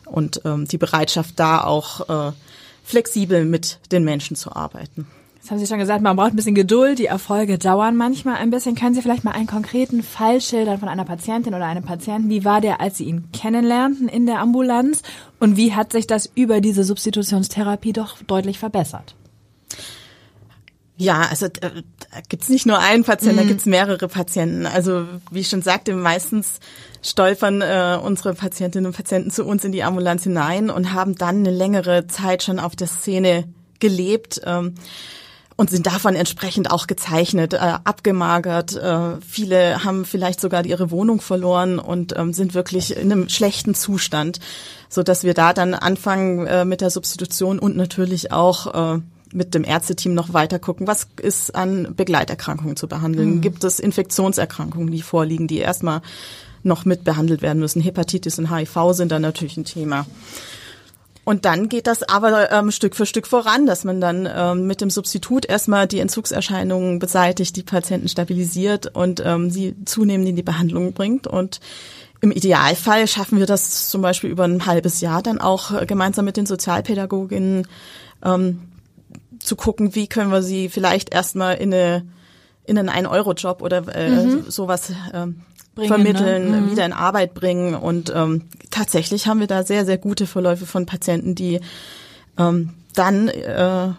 und 0.06 0.42
ähm, 0.46 0.68
die 0.68 0.78
Bereitschaft 0.78 1.40
da 1.40 1.64
auch 1.64 2.30
äh, 2.30 2.32
flexibel 2.84 3.46
mit 3.46 3.80
den 3.92 4.04
Menschen 4.04 4.36
zu 4.36 4.56
arbeiten. 4.56 5.08
Jetzt 5.40 5.52
haben 5.52 5.60
Sie 5.60 5.68
schon 5.68 5.80
gesagt, 5.80 6.02
man 6.02 6.18
braucht 6.18 6.34
ein 6.34 6.36
bisschen 6.36 6.54
Geduld, 6.54 7.00
die 7.00 7.06
Erfolge 7.06 7.58
dauern 7.58 7.96
manchmal 7.96 8.36
ein 8.36 8.50
bisschen. 8.50 8.76
Können 8.76 8.94
Sie 8.94 9.02
vielleicht 9.02 9.24
mal 9.24 9.32
einen 9.32 9.48
konkreten 9.48 10.04
Fall 10.04 10.42
schildern 10.42 10.80
von 10.80 10.90
einer 10.90 11.06
Patientin 11.06 11.54
oder 11.54 11.66
einem 11.66 11.84
Patienten? 11.84 12.30
Wie 12.30 12.44
war 12.44 12.60
der, 12.60 12.82
als 12.82 12.98
Sie 12.98 13.06
ihn 13.06 13.32
kennenlernten 13.32 14.10
in 14.10 14.26
der 14.26 14.40
Ambulanz? 14.40 15.02
Und 15.40 15.56
wie 15.56 15.74
hat 15.74 15.94
sich 15.94 16.08
das 16.08 16.30
über 16.36 16.60
diese 16.60 16.84
Substitutionstherapie 16.84 17.94
doch 17.94 18.18
deutlich 18.24 18.60
verbessert? 18.60 19.16
Ja, 20.98 21.22
also 21.30 21.46
äh, 21.46 21.50
da 21.62 22.20
gibt's 22.28 22.50
nicht 22.50 22.66
nur 22.66 22.78
einen 22.78 23.06
Patienten, 23.06 23.38
mhm. 23.38 23.44
da 23.44 23.48
gibt's 23.48 23.66
mehrere 23.66 24.10
Patienten. 24.10 24.66
Also 24.66 25.06
wie 25.32 25.40
ich 25.40 25.48
schon 25.48 25.62
sagte, 25.62 25.96
meistens 25.96 26.60
stolpern 27.02 27.62
äh, 27.62 27.98
unsere 28.04 28.34
Patientinnen 28.34 28.88
und 28.88 28.98
Patienten 28.98 29.32
zu 29.32 29.46
uns 29.46 29.64
in 29.64 29.72
die 29.72 29.84
Ambulanz 29.84 30.24
hinein 30.24 30.70
und 30.70 30.92
haben 30.92 31.16
dann 31.16 31.38
eine 31.38 31.52
längere 31.52 32.08
Zeit 32.08 32.44
schon 32.44 32.60
auf 32.60 32.76
der 32.76 32.88
Szene 32.88 33.46
gelebt. 33.80 34.42
Ähm, 34.46 34.76
und 35.60 35.70
sind 35.70 35.88
davon 35.88 36.16
entsprechend 36.16 36.72
auch 36.72 36.88
gezeichnet, 36.88 37.54
äh, 37.54 37.58
abgemagert. 37.58 38.78
Äh, 38.78 39.18
viele 39.28 39.84
haben 39.84 40.06
vielleicht 40.06 40.40
sogar 40.40 40.66
ihre 40.66 40.90
Wohnung 40.90 41.20
verloren 41.20 41.80
und 41.80 42.18
ähm, 42.18 42.32
sind 42.32 42.54
wirklich 42.54 42.96
in 42.96 43.12
einem 43.12 43.28
schlechten 43.28 43.76
Zustand, 43.76 44.40
so 44.88 45.04
dass 45.04 45.26
wir 45.26 45.34
da 45.34 45.52
dann 45.52 45.74
anfangen 45.74 46.48
äh, 46.48 46.64
mit 46.64 46.80
der 46.80 46.90
Substitution 46.90 47.60
und 47.60 47.76
natürlich 47.76 48.32
auch 48.32 48.96
äh, 48.96 49.02
mit 49.34 49.54
dem 49.54 49.66
Ärzteteam 49.66 50.14
noch 50.14 50.32
weiter 50.32 50.60
gucken, 50.60 50.88
was 50.88 51.10
ist 51.22 51.54
an 51.54 51.94
Begleiterkrankungen 51.94 52.78
zu 52.78 52.88
behandeln? 52.88 53.36
Mhm. 53.36 53.42
Gibt 53.42 53.66
es 53.66 53.82
Infektionserkrankungen, 53.82 54.92
die 54.92 55.02
vorliegen, 55.02 55.48
die 55.48 55.58
erstmal 55.58 56.02
noch 56.64 56.86
mit 56.86 57.04
behandelt 57.04 57.42
werden 57.42 57.60
müssen? 57.60 57.82
Hepatitis 57.82 58.40
und 58.40 58.50
HIV 58.50 58.94
sind 58.94 59.12
dann 59.12 59.24
natürlich 59.24 59.58
ein 59.58 59.66
Thema. 59.66 60.06
Und 61.30 61.46
dann 61.46 61.70
geht 61.70 61.86
das 61.86 62.02
aber 62.02 62.52
ähm, 62.52 62.72
Stück 62.72 62.96
für 62.96 63.06
Stück 63.06 63.28
voran, 63.28 63.68
dass 63.68 63.84
man 63.84 64.02
dann 64.02 64.28
ähm, 64.36 64.66
mit 64.66 64.82
dem 64.82 64.90
Substitut 64.90 65.46
erstmal 65.46 65.86
die 65.86 66.00
Entzugserscheinungen 66.00 66.98
beseitigt, 66.98 67.56
die 67.56 67.62
Patienten 67.62 68.10
stabilisiert 68.10 68.96
und 68.96 69.22
ähm, 69.24 69.52
sie 69.52 69.76
zunehmend 69.86 70.28
in 70.28 70.36
die 70.36 70.42
Behandlung 70.42 70.94
bringt. 70.94 71.28
Und 71.28 71.60
im 72.22 72.32
Idealfall 72.32 73.08
schaffen 73.08 73.38
wir 73.38 73.46
das 73.46 73.90
zum 73.90 74.02
Beispiel 74.02 74.32
über 74.32 74.46
ein 74.46 74.66
halbes 74.66 75.02
Jahr 75.02 75.22
dann 75.22 75.40
auch 75.40 75.70
äh, 75.70 75.86
gemeinsam 75.86 76.26
mit 76.26 76.36
den 76.36 76.48
Sozialpädagoginnen 76.48 77.68
ähm, 78.26 78.62
zu 79.38 79.56
gucken, 79.56 79.94
wie 79.94 80.08
können 80.08 80.32
wir 80.32 80.42
sie 80.42 80.68
vielleicht 80.68 81.14
erstmal 81.14 81.58
in 81.58 81.72
eine 81.72 82.08
in 82.64 82.80
einen 82.80 82.90
Ein-Euro-Job 82.90 83.62
oder 83.62 83.88
äh, 83.96 84.10
mhm. 84.10 84.50
sowas 84.50 84.92
ähm, 85.14 85.42
bringen, 85.80 85.94
vermitteln, 85.94 86.52
ne? 86.52 86.62
mhm. 86.62 86.72
wieder 86.72 86.86
in 86.86 86.94
Arbeit 86.94 87.34
bringen. 87.34 87.76
Und 87.76 88.12
ähm, 88.16 88.44
tatsächlich 88.70 89.28
haben 89.28 89.40
wir 89.40 89.48
da 89.48 89.64
sehr, 89.64 89.86
sehr 89.86 89.98
gute 89.98 90.28
Verläufe 90.28 90.66
von 90.66 90.86
Patienten, 90.86 91.36
die 91.36 91.60
ähm, 92.38 92.72
dann 92.94 93.28
äh, 93.28 93.90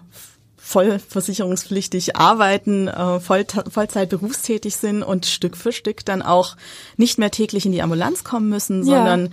voll 0.57 0.99
versicherungspflichtig 1.01 2.17
arbeiten, 2.17 2.87
äh, 2.87 3.19
voll, 3.21 3.45
Vollzeit 3.69 4.09
berufstätig 4.09 4.77
sind 4.77 5.03
und 5.03 5.27
Stück 5.27 5.57
für 5.57 5.73
Stück 5.73 6.05
dann 6.05 6.23
auch 6.23 6.57
nicht 6.97 7.19
mehr 7.19 7.31
täglich 7.31 7.67
in 7.67 7.73
die 7.73 7.83
Ambulanz 7.83 8.23
kommen 8.23 8.49
müssen, 8.49 8.87
ja. 8.87 8.97
sondern 8.97 9.31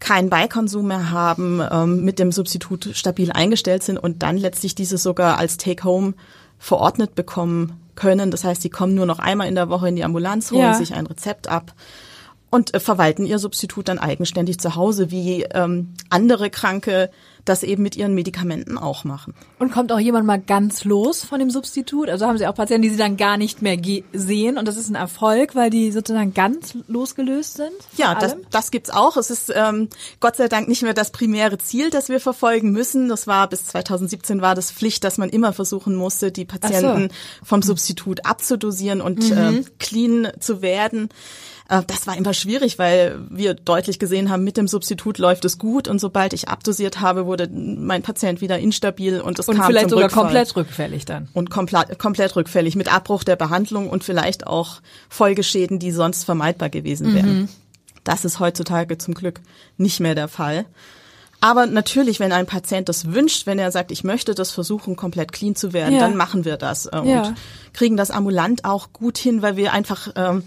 keinen 0.00 0.28
Beikonsum 0.28 0.88
mehr 0.88 1.10
haben, 1.10 1.62
ähm, 1.70 2.04
mit 2.04 2.18
dem 2.18 2.32
Substitut 2.32 2.90
stabil 2.92 3.32
eingestellt 3.32 3.82
sind 3.82 3.96
und 3.96 4.22
dann 4.22 4.36
letztlich 4.36 4.74
dieses 4.74 5.02
sogar 5.02 5.38
als 5.38 5.56
Take-Home 5.56 6.14
verordnet 6.58 7.14
bekommen 7.14 7.80
können. 7.94 8.30
Das 8.30 8.44
heißt, 8.44 8.62
die 8.64 8.70
kommen 8.70 8.94
nur 8.94 9.06
noch 9.06 9.18
einmal 9.18 9.48
in 9.48 9.54
der 9.54 9.68
Woche 9.68 9.88
in 9.88 9.96
die 9.96 10.04
Ambulanz, 10.04 10.50
holen 10.50 10.60
ja. 10.60 10.74
sich 10.74 10.94
ein 10.94 11.06
Rezept 11.06 11.48
ab 11.48 11.74
und 12.54 12.72
äh, 12.72 12.80
verwalten 12.80 13.26
ihr 13.26 13.40
Substitut 13.40 13.88
dann 13.88 13.98
eigenständig 13.98 14.60
zu 14.60 14.76
Hause, 14.76 15.10
wie 15.10 15.42
ähm, 15.42 15.94
andere 16.08 16.50
Kranke 16.50 17.10
das 17.44 17.62
eben 17.62 17.82
mit 17.82 17.96
ihren 17.96 18.14
Medikamenten 18.14 18.78
auch 18.78 19.04
machen. 19.04 19.34
Und 19.58 19.72
kommt 19.72 19.92
auch 19.92 19.98
jemand 19.98 20.26
mal 20.26 20.40
ganz 20.40 20.84
los 20.84 21.24
von 21.24 21.38
dem 21.38 21.50
Substitut? 21.50 22.08
Also 22.08 22.26
haben 22.26 22.38
Sie 22.38 22.46
auch 22.46 22.54
Patienten, 22.54 22.82
die 22.82 22.90
Sie 22.90 22.96
dann 22.96 23.16
gar 23.16 23.36
nicht 23.36 23.62
mehr 23.62 23.78
sehen 24.12 24.58
und 24.58 24.66
das 24.66 24.76
ist 24.76 24.88
ein 24.88 24.94
Erfolg, 24.94 25.54
weil 25.54 25.70
die 25.70 25.92
sozusagen 25.92 26.32
ganz 26.32 26.76
losgelöst 26.86 27.54
sind? 27.54 27.72
Ja, 27.96 28.14
das, 28.14 28.36
das 28.50 28.70
gibt's 28.70 28.90
auch. 28.90 29.16
Es 29.16 29.30
ist 29.30 29.52
ähm, 29.54 29.88
Gott 30.20 30.36
sei 30.36 30.48
Dank 30.48 30.68
nicht 30.68 30.82
mehr 30.82 30.94
das 30.94 31.10
primäre 31.10 31.58
Ziel, 31.58 31.90
das 31.90 32.08
wir 32.08 32.20
verfolgen 32.20 32.72
müssen. 32.72 33.08
Das 33.08 33.26
war 33.26 33.48
bis 33.48 33.66
2017 33.66 34.40
war 34.40 34.54
das 34.54 34.70
Pflicht, 34.70 35.04
dass 35.04 35.18
man 35.18 35.28
immer 35.28 35.52
versuchen 35.52 35.94
musste, 35.94 36.32
die 36.32 36.44
Patienten 36.44 37.08
so. 37.10 37.44
vom 37.44 37.62
Substitut 37.62 38.24
abzudosieren 38.24 39.00
und 39.00 39.30
mhm. 39.30 39.36
äh, 39.36 39.64
clean 39.78 40.28
zu 40.40 40.62
werden. 40.62 41.08
Äh, 41.68 41.82
das 41.86 42.06
war 42.06 42.16
immer 42.16 42.34
schwierig, 42.34 42.78
weil 42.78 43.18
wir 43.30 43.54
deutlich 43.54 43.98
gesehen 43.98 44.30
haben, 44.30 44.44
mit 44.44 44.56
dem 44.56 44.68
Substitut 44.68 45.18
läuft 45.18 45.44
es 45.44 45.58
gut 45.58 45.88
und 45.88 45.98
sobald 45.98 46.32
ich 46.32 46.48
abdosiert 46.48 47.00
habe, 47.00 47.26
wurde 47.26 47.48
mein 47.48 48.02
Patient 48.02 48.40
wieder 48.40 48.58
instabil 48.58 49.20
und 49.20 49.38
es 49.38 49.48
und 49.48 49.56
kam 49.56 49.66
vielleicht 49.66 49.88
zum 49.88 49.98
sogar 49.98 50.06
Rückfall. 50.06 50.24
komplett 50.24 50.56
rückfällig 50.56 51.04
dann. 51.04 51.28
Und 51.32 51.50
komplett, 51.50 51.98
komplett 51.98 52.36
rückfällig 52.36 52.76
mit 52.76 52.92
Abbruch 52.92 53.24
der 53.24 53.36
Behandlung 53.36 53.88
und 53.88 54.04
vielleicht 54.04 54.46
auch 54.46 54.80
Folgeschäden, 55.08 55.78
die 55.78 55.90
sonst 55.90 56.24
vermeidbar 56.24 56.68
gewesen 56.68 57.14
wären. 57.14 57.38
Mhm. 57.40 57.48
Das 58.04 58.26
ist 58.26 58.38
heutzutage 58.38 58.98
zum 58.98 59.14
Glück 59.14 59.40
nicht 59.78 60.00
mehr 60.00 60.14
der 60.14 60.28
Fall. 60.28 60.66
Aber 61.40 61.66
natürlich, 61.66 62.20
wenn 62.20 62.32
ein 62.32 62.46
Patient 62.46 62.88
das 62.88 63.12
wünscht, 63.12 63.46
wenn 63.46 63.58
er 63.58 63.70
sagt, 63.70 63.90
ich 63.90 64.02
möchte 64.02 64.34
das 64.34 64.50
versuchen, 64.50 64.96
komplett 64.96 65.30
clean 65.32 65.54
zu 65.54 65.74
werden, 65.74 65.94
ja. 65.94 66.00
dann 66.00 66.16
machen 66.16 66.46
wir 66.46 66.56
das 66.56 66.86
äh, 66.86 67.02
ja. 67.04 67.22
und 67.26 67.36
kriegen 67.74 67.98
das 67.98 68.10
ambulant 68.10 68.64
auch 68.64 68.94
gut 68.94 69.18
hin, 69.18 69.42
weil 69.42 69.56
wir 69.56 69.74
einfach 69.74 70.08
ähm, 70.16 70.42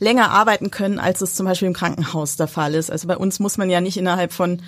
länger 0.00 0.30
arbeiten 0.30 0.70
können, 0.70 0.98
als 0.98 1.20
es 1.20 1.34
zum 1.34 1.46
Beispiel 1.46 1.68
im 1.68 1.74
Krankenhaus 1.74 2.36
der 2.36 2.48
Fall 2.48 2.74
ist. 2.74 2.90
Also 2.90 3.06
bei 3.06 3.16
uns 3.16 3.38
muss 3.38 3.58
man 3.58 3.70
ja 3.70 3.80
nicht 3.80 3.96
innerhalb 3.96 4.32
von 4.32 4.62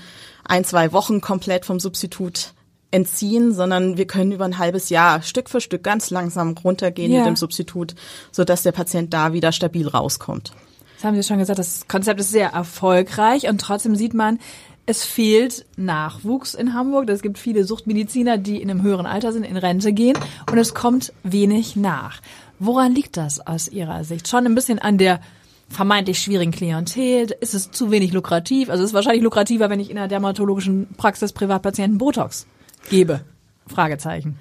ein, 0.45 0.65
zwei 0.65 0.93
Wochen 0.93 1.21
komplett 1.21 1.65
vom 1.65 1.81
Substitut 1.81 2.53
entziehen, 2.91 3.55
sondern 3.55 3.97
wir 3.97 4.07
können 4.07 4.33
über 4.33 4.45
ein 4.45 4.59
halbes 4.59 4.91
Jahr 4.91 5.23
Stück 5.23 5.49
für 5.49 5.61
Stück 5.61 5.83
ganz 5.83 6.11
langsam 6.11 6.55
runtergehen 6.62 7.11
ja. 7.11 7.21
mit 7.21 7.27
dem 7.27 7.37
Substitut, 7.37 7.95
sodass 8.31 8.62
der 8.62 8.73
Patient 8.73 9.12
da 9.12 9.33
wieder 9.33 9.51
stabil 9.51 9.89
rauskommt. 9.89 10.53
Das 10.97 11.05
haben 11.05 11.17
Sie 11.17 11.27
schon 11.27 11.39
gesagt, 11.39 11.59
das 11.59 11.89
Konzept 11.89 12.21
ist 12.21 12.31
sehr 12.31 12.51
erfolgreich 12.51 13.49
und 13.49 13.61
trotzdem 13.61 13.97
sieht 13.97 14.15
man, 14.15 14.39
es 14.85 15.05
fehlt 15.05 15.65
Nachwuchs 15.77 16.55
in 16.55 16.75
Hamburg. 16.75 17.09
Es 17.09 17.23
gibt 17.23 17.39
viele 17.39 17.65
Suchtmediziner, 17.65 18.37
die 18.37 18.61
in 18.61 18.71
einem 18.71 18.83
höheren 18.83 19.07
Alter 19.07 19.33
sind, 19.33 19.45
in 19.45 19.57
Rente 19.57 19.93
gehen 19.93 20.19
und 20.51 20.59
es 20.59 20.75
kommt 20.75 21.12
wenig 21.23 21.77
nach. 21.77 22.21
Woran 22.64 22.95
liegt 22.95 23.16
das 23.16 23.45
aus 23.45 23.66
Ihrer 23.66 24.04
Sicht? 24.04 24.28
Schon 24.28 24.47
ein 24.47 24.54
bisschen 24.54 24.78
an 24.78 24.97
der 24.97 25.21
vermeintlich 25.69 26.21
schwierigen 26.21 26.52
Klientel? 26.52 27.35
Ist 27.40 27.54
es 27.54 27.73
zu 27.73 27.90
wenig 27.90 28.12
lukrativ? 28.12 28.71
Also 28.71 28.85
es 28.85 28.90
ist 28.90 28.95
wahrscheinlich 28.95 29.25
lukrativer, 29.25 29.69
wenn 29.69 29.81
ich 29.81 29.90
in 29.90 29.99
einer 29.99 30.07
dermatologischen 30.07 30.87
Praxis 30.97 31.33
Privatpatienten 31.33 31.99
Botox 31.99 32.47
gebe. 32.88 33.23
Fragezeichen. 33.66 34.38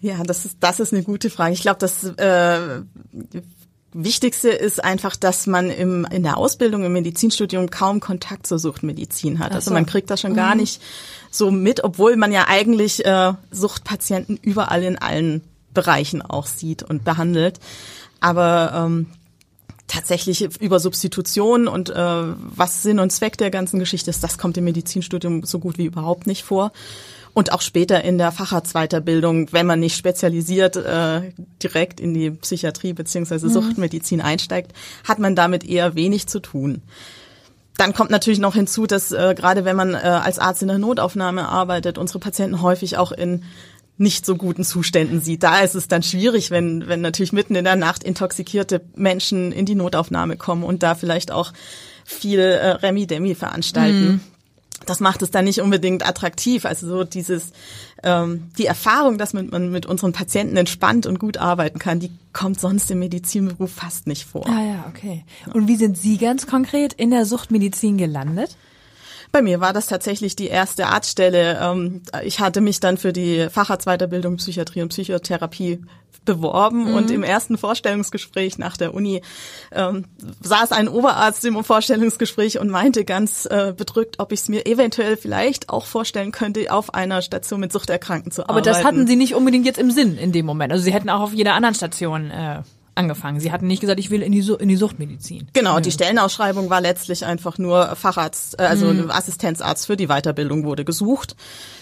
Ja, 0.00 0.24
das 0.24 0.44
ist, 0.44 0.56
das 0.58 0.80
ist 0.80 0.92
eine 0.92 1.04
gute 1.04 1.30
Frage. 1.30 1.52
Ich 1.54 1.62
glaube, 1.62 1.78
das 1.78 2.02
äh, 2.02 2.82
Wichtigste 3.92 4.48
ist 4.48 4.82
einfach, 4.82 5.14
dass 5.14 5.46
man 5.46 5.70
im, 5.70 6.04
in 6.10 6.24
der 6.24 6.36
Ausbildung, 6.36 6.82
im 6.82 6.92
Medizinstudium 6.94 7.70
kaum 7.70 8.00
Kontakt 8.00 8.44
zur 8.44 8.58
Suchtmedizin 8.58 9.38
hat. 9.38 9.52
Also 9.52 9.72
man 9.72 9.86
kriegt 9.86 10.10
das 10.10 10.20
schon 10.20 10.32
mhm. 10.32 10.36
gar 10.36 10.56
nicht 10.56 10.82
so 11.30 11.52
mit, 11.52 11.84
obwohl 11.84 12.16
man 12.16 12.32
ja 12.32 12.46
eigentlich 12.48 13.04
äh, 13.06 13.34
Suchtpatienten 13.52 14.36
überall 14.42 14.82
in 14.82 14.98
allen 14.98 15.42
Bereichen 15.78 16.22
auch 16.22 16.46
sieht 16.46 16.82
und 16.82 17.04
behandelt. 17.04 17.60
Aber 18.20 18.72
ähm, 18.74 19.06
tatsächlich 19.86 20.42
über 20.60 20.80
Substitution 20.80 21.68
und 21.68 21.90
äh, 21.90 21.94
was 21.94 22.82
Sinn 22.82 22.98
und 22.98 23.10
Zweck 23.10 23.38
der 23.38 23.50
ganzen 23.50 23.78
Geschichte 23.78 24.10
ist, 24.10 24.24
das 24.24 24.38
kommt 24.38 24.56
im 24.56 24.64
Medizinstudium 24.64 25.44
so 25.44 25.60
gut 25.60 25.78
wie 25.78 25.86
überhaupt 25.86 26.26
nicht 26.26 26.42
vor. 26.42 26.72
Und 27.32 27.52
auch 27.52 27.60
später 27.60 28.02
in 28.02 28.18
der 28.18 28.32
Facharztweiterbildung, 28.32 29.52
wenn 29.52 29.66
man 29.66 29.78
nicht 29.78 29.96
spezialisiert 29.96 30.74
äh, 30.74 31.32
direkt 31.62 32.00
in 32.00 32.12
die 32.12 32.32
Psychiatrie 32.32 32.92
beziehungsweise 32.92 33.46
mhm. 33.46 33.52
Suchtmedizin 33.52 34.20
einsteigt, 34.20 34.72
hat 35.04 35.20
man 35.20 35.36
damit 35.36 35.64
eher 35.64 35.94
wenig 35.94 36.26
zu 36.26 36.40
tun. 36.40 36.82
Dann 37.76 37.92
kommt 37.94 38.10
natürlich 38.10 38.40
noch 38.40 38.54
hinzu, 38.54 38.86
dass 38.86 39.12
äh, 39.12 39.36
gerade 39.36 39.64
wenn 39.64 39.76
man 39.76 39.94
äh, 39.94 39.98
als 39.98 40.40
Arzt 40.40 40.62
in 40.62 40.68
der 40.68 40.78
Notaufnahme 40.78 41.48
arbeitet, 41.48 41.96
unsere 41.96 42.18
Patienten 42.18 42.60
häufig 42.60 42.96
auch 42.96 43.12
in 43.12 43.44
nicht 43.98 44.24
so 44.24 44.36
guten 44.36 44.64
Zuständen 44.64 45.20
sieht. 45.20 45.42
Da 45.42 45.60
ist 45.60 45.74
es 45.74 45.88
dann 45.88 46.02
schwierig, 46.02 46.50
wenn, 46.50 46.88
wenn 46.88 47.00
natürlich 47.00 47.32
mitten 47.32 47.56
in 47.56 47.64
der 47.64 47.76
Nacht 47.76 48.04
intoxikierte 48.04 48.80
Menschen 48.94 49.52
in 49.52 49.66
die 49.66 49.74
Notaufnahme 49.74 50.36
kommen 50.36 50.62
und 50.62 50.82
da 50.82 50.94
vielleicht 50.94 51.32
auch 51.32 51.52
viel 52.04 52.38
äh, 52.38 52.70
Remi-Demi 52.70 53.34
veranstalten. 53.34 54.06
Mhm. 54.06 54.20
Das 54.86 55.00
macht 55.00 55.22
es 55.22 55.30
dann 55.30 55.44
nicht 55.44 55.60
unbedingt 55.60 56.06
attraktiv. 56.06 56.64
Also 56.64 56.86
so 56.86 57.04
dieses, 57.04 57.52
ähm, 58.04 58.50
die 58.56 58.66
Erfahrung, 58.66 59.18
dass 59.18 59.32
man, 59.32 59.48
man 59.48 59.70
mit 59.70 59.86
unseren 59.86 60.12
Patienten 60.12 60.56
entspannt 60.56 61.04
und 61.06 61.18
gut 61.18 61.36
arbeiten 61.36 61.80
kann, 61.80 61.98
die 61.98 62.12
kommt 62.32 62.60
sonst 62.60 62.90
im 62.92 63.00
Medizinberuf 63.00 63.72
fast 63.72 64.06
nicht 64.06 64.24
vor. 64.24 64.46
Ah 64.48 64.64
ja, 64.64 64.84
okay. 64.88 65.24
Und 65.52 65.66
wie 65.66 65.76
sind 65.76 65.98
Sie 65.98 66.16
ganz 66.16 66.46
konkret 66.46 66.92
in 66.92 67.10
der 67.10 67.26
Suchtmedizin 67.26 67.98
gelandet? 67.98 68.56
Bei 69.32 69.42
mir 69.42 69.60
war 69.60 69.72
das 69.72 69.86
tatsächlich 69.86 70.36
die 70.36 70.48
erste 70.48 70.86
Arztstelle. 70.86 71.58
Ähm, 71.60 72.02
ich 72.24 72.40
hatte 72.40 72.60
mich 72.60 72.80
dann 72.80 72.96
für 72.96 73.12
die 73.12 73.48
Facharztweiterbildung 73.50 74.36
Psychiatrie 74.36 74.82
und 74.82 74.88
Psychotherapie 74.88 75.80
beworben 76.28 76.90
mhm. 76.90 76.94
und 76.94 77.10
im 77.10 77.22
ersten 77.22 77.56
Vorstellungsgespräch 77.56 78.58
nach 78.58 78.76
der 78.76 78.92
Uni 78.92 79.22
ähm, 79.72 80.04
saß 80.42 80.72
ein 80.72 80.88
Oberarzt 80.88 81.42
im 81.46 81.64
Vorstellungsgespräch 81.64 82.58
und 82.58 82.68
meinte 82.68 83.06
ganz 83.06 83.46
äh, 83.46 83.72
bedrückt, 83.74 84.16
ob 84.18 84.32
ich 84.32 84.40
es 84.40 84.48
mir 84.50 84.66
eventuell 84.66 85.16
vielleicht 85.16 85.70
auch 85.70 85.86
vorstellen 85.86 86.30
könnte, 86.30 86.70
auf 86.70 86.92
einer 86.92 87.22
Station 87.22 87.60
mit 87.60 87.72
Suchterkrankten 87.72 88.30
zu 88.30 88.42
Aber 88.42 88.50
arbeiten. 88.50 88.68
Aber 88.68 88.76
das 88.76 88.84
hatten 88.84 89.06
Sie 89.06 89.16
nicht 89.16 89.34
unbedingt 89.34 89.64
jetzt 89.64 89.78
im 89.78 89.90
Sinn 89.90 90.18
in 90.18 90.32
dem 90.32 90.44
Moment. 90.44 90.70
Also 90.70 90.84
Sie 90.84 90.92
hätten 90.92 91.08
auch 91.08 91.20
auf 91.20 91.32
jeder 91.32 91.54
anderen 91.54 91.74
Station 91.74 92.30
äh, 92.30 92.60
angefangen. 92.98 93.40
Sie 93.40 93.52
hatten 93.52 93.66
nicht 93.66 93.80
gesagt, 93.80 94.00
ich 94.00 94.10
will 94.10 94.22
in 94.22 94.32
die, 94.32 94.46
in 94.58 94.68
die 94.68 94.76
Suchtmedizin. 94.76 95.48
Genau, 95.52 95.74
ja. 95.74 95.80
die 95.80 95.90
Stellenausschreibung 95.90 96.68
war 96.68 96.80
letztlich 96.80 97.24
einfach 97.24 97.56
nur 97.56 97.96
Facharzt, 97.96 98.58
äh, 98.58 98.64
also 98.64 98.92
mhm. 98.92 99.10
Assistenzarzt 99.10 99.86
für 99.86 99.96
die 99.96 100.08
Weiterbildung 100.08 100.64
wurde 100.64 100.84
gesucht 100.84 101.36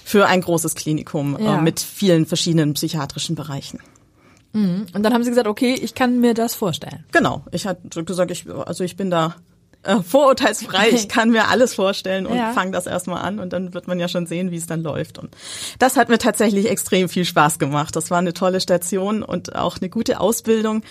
für 0.04 0.26
ein 0.26 0.40
großes 0.40 0.74
Klinikum 0.74 1.36
ja. 1.40 1.58
äh, 1.58 1.62
mit 1.62 1.80
vielen 1.80 2.26
verschiedenen 2.26 2.74
psychiatrischen 2.74 3.34
Bereichen. 3.34 3.80
Mhm. 4.52 4.86
Und 4.94 5.02
dann 5.02 5.12
haben 5.12 5.24
Sie 5.24 5.30
gesagt, 5.30 5.48
okay, 5.48 5.74
ich 5.74 5.94
kann 5.94 6.20
mir 6.20 6.34
das 6.34 6.54
vorstellen. 6.54 7.04
Genau, 7.12 7.44
ich 7.50 7.66
hatte 7.66 8.04
gesagt, 8.04 8.30
ich, 8.30 8.46
also 8.48 8.84
ich 8.84 8.96
bin 8.96 9.10
da 9.10 9.36
äh, 9.86 10.02
vorurteilsfrei. 10.02 10.90
Ich 10.90 11.08
kann 11.16 11.30
mir 11.30 11.48
alles 11.48 11.74
vorstellen 11.74 12.26
und 12.26 12.36
ja. 12.36 12.52
fange 12.52 12.72
das 12.72 12.86
erstmal 12.86 13.22
an 13.22 13.38
und 13.38 13.52
dann 13.52 13.74
wird 13.74 13.88
man 13.88 13.98
ja 13.98 14.08
schon 14.08 14.26
sehen, 14.26 14.50
wie 14.50 14.56
es 14.56 14.66
dann 14.66 14.82
läuft. 14.82 15.18
Und 15.18 15.36
das 15.78 15.96
hat 15.96 16.08
mir 16.08 16.18
tatsächlich 16.18 16.68
extrem 16.68 17.08
viel 17.08 17.24
Spaß 17.24 17.58
gemacht. 17.58 17.96
Das 17.96 18.10
war 18.10 18.18
eine 18.18 18.34
tolle 18.34 18.60
Station 18.60 19.22
und 19.22 19.54
auch 19.54 19.78
eine 19.78 19.88
gute 19.88 20.20
Ausbildung. 20.20 20.82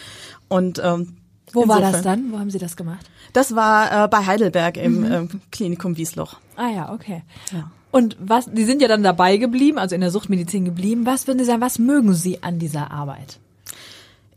Und 0.48 0.80
ähm, 0.84 1.18
wo 1.54 1.62
insofern, 1.62 1.84
war 1.84 1.92
das 1.92 2.02
dann? 2.02 2.32
Wo 2.32 2.40
haben 2.40 2.50
Sie 2.50 2.60
das 2.60 2.75
gemacht? 2.75 3.06
Das 3.34 3.56
war 3.56 4.06
äh, 4.06 4.08
bei 4.08 4.25
Heidelberg 4.25 4.78
im 4.78 5.00
mhm. 5.00 5.12
äh, 5.12 5.28
Klinikum 5.52 5.98
Wiesloch. 5.98 6.38
Ah 6.56 6.70
ja, 6.70 6.94
okay. 6.94 7.24
Ja. 7.52 7.72
Und 7.92 8.18
was, 8.20 8.52
die 8.52 8.66
sind 8.66 8.82
ja 8.82 8.90
dann 8.90 9.04
dabei 9.04 9.38
geblieben, 9.38 9.78
also 9.78 9.96
in 9.96 10.02
der 10.02 10.12
Suchtmedizin 10.12 10.66
geblieben. 10.66 11.06
Was 11.06 11.28
würden 11.28 11.40
Sie 11.40 11.46
sagen, 11.46 11.62
was 11.62 11.80
mögen 11.80 12.14
Sie 12.14 12.44
an 12.44 12.60
dieser 12.60 12.92
Arbeit? 12.92 13.40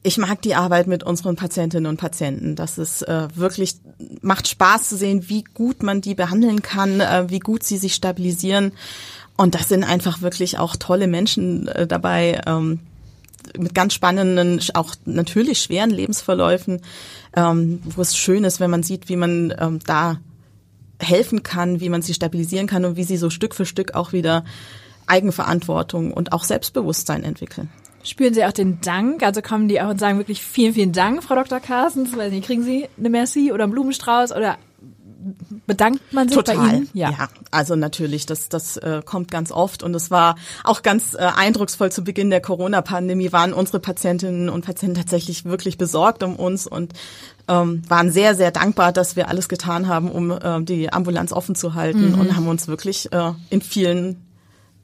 Ich 0.03 0.17
mag 0.19 0.41
die 0.43 0.55
Arbeit 0.55 0.87
mit 0.87 1.03
unseren 1.03 1.37
Patientinnen 1.37 1.87
und 1.87 1.97
Patienten. 1.97 2.55
Das 2.55 2.79
ist 2.79 3.03
äh, 3.03 3.29
wirklich 3.35 3.77
macht 4.21 4.49
Spaß 4.49 4.89
zu 4.89 4.97
sehen, 4.97 5.29
wie 5.29 5.43
gut 5.43 5.83
man 5.83 6.01
die 6.01 6.15
behandeln 6.15 6.63
kann, 6.63 7.01
äh, 7.01 7.25
wie 7.29 7.41
gut 7.41 7.65
sie 7.65 7.79
sich 7.79 7.95
stabilisieren. 7.95 8.73
Und 9.37 9.55
das 9.55 9.69
sind 9.69 9.85
einfach 9.85 10.23
wirklich 10.23 10.59
auch 10.59 10.77
tolle 10.77 11.07
Menschen 11.07 11.69
äh, 11.69 11.87
dabei 11.87 12.41
ähm, 12.47 12.81
mit 13.57 13.75
ganz 13.75 13.95
spannenden, 13.95 14.61
auch 14.75 14.95
natürlich 15.05 15.61
schweren 15.63 15.91
Lebensverläufen, 15.91 16.81
ähm, 17.35 17.81
wo 17.85 18.01
es 18.03 18.17
schön 18.17 18.45
ist, 18.45 18.61
wenn 18.61 18.71
man 18.71 18.83
sieht, 18.83 19.09
wie 19.09 19.17
man 19.17 19.55
ähm, 19.59 19.81
da 19.87 20.21
helfen 21.01 21.43
kann, 21.43 21.81
wie 21.81 21.89
man 21.89 22.03
sie 22.03 22.15
stabilisieren 22.15 22.67
kann 22.67 22.85
und 22.85 22.97
wie 22.97 23.05
sie 23.05 23.17
so 23.17 23.31
Stück 23.31 23.55
für 23.55 23.67
Stück 23.67 23.95
auch 23.95 24.13
wieder 24.13 24.45
Eigenverantwortung 25.07 26.13
und 26.13 26.33
auch 26.33 26.45
Selbstbewusstsein 26.45 27.25
entwickeln. 27.25 27.71
Spüren 28.05 28.35
Sie 28.35 28.45
auch 28.45 28.53
den 28.53 28.81
Dank? 28.81 29.23
Also 29.23 29.43
kommen 29.43 29.69
die 29.69 29.81
auch 29.81 29.91
und 29.91 30.01
sagen 30.01 30.19
wirklich 30.19 30.43
vielen, 30.43 30.75
vielen 30.75 30.93
Dank, 30.93 31.23
Frau 31.23 31.35
Dr. 31.35 31.61
Carstens. 31.61 32.17
Weiß 32.17 32.33
nicht, 32.33 32.47
kriegen 32.47 32.63
Sie 32.63 32.89
eine 32.99 33.11
Merci 33.11 33.53
oder 33.53 33.65
einen 33.65 33.73
Blumenstrauß 33.73 34.33
oder 34.33 34.57
bedankt 35.67 36.13
man 36.13 36.29
sich 36.29 36.37
Total. 36.37 36.57
bei 36.57 36.77
Ihnen? 36.77 36.89
Ja. 36.93 37.11
ja, 37.11 37.29
also 37.51 37.77
natürlich, 37.77 38.27
das, 38.27 38.49
das 38.49 38.77
äh, 38.77 39.03
kommt 39.05 39.31
ganz 39.31 39.51
oft 39.51 39.83
und 39.83 39.95
es 39.95 40.11
war 40.11 40.37
auch 40.65 40.83
ganz 40.83 41.15
äh, 41.15 41.19
eindrucksvoll 41.19 41.91
zu 41.93 42.05
Beginn 42.05 42.31
der 42.31 42.41
Corona-Pandemie, 42.41 43.33
waren 43.33 43.53
unsere 43.53 43.81
Patientinnen 43.81 44.49
und 44.49 44.65
Patienten 44.65 44.97
tatsächlich 44.97 45.45
wirklich 45.45 45.79
besorgt 45.79 46.23
um 46.23 46.37
uns 46.37 46.67
und 46.67 46.93
ähm, 47.49 47.83
waren 47.89 48.11
sehr, 48.11 48.35
sehr 48.35 48.51
dankbar, 48.51 48.93
dass 48.93 49.17
wir 49.17 49.29
alles 49.29 49.49
getan 49.49 49.89
haben, 49.89 50.11
um 50.11 50.31
äh, 50.31 50.63
die 50.63 50.93
Ambulanz 50.93 51.33
offen 51.33 51.55
zu 51.55 51.75
halten 51.75 52.13
mhm. 52.13 52.21
und 52.21 52.37
haben 52.37 52.49
uns 52.49 52.69
wirklich 52.69 53.13
äh, 53.13 53.33
in 53.51 53.61
vielen 53.61 54.28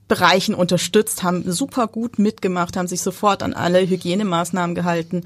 Bereichen 0.08 0.54
unterstützt, 0.54 1.22
haben 1.22 1.50
super 1.50 1.86
gut 1.86 2.18
mitgemacht, 2.18 2.76
haben 2.76 2.88
sich 2.88 3.00
sofort 3.00 3.42
an 3.42 3.54
alle 3.54 3.80
Hygienemaßnahmen 3.88 4.74
gehalten. 4.74 5.24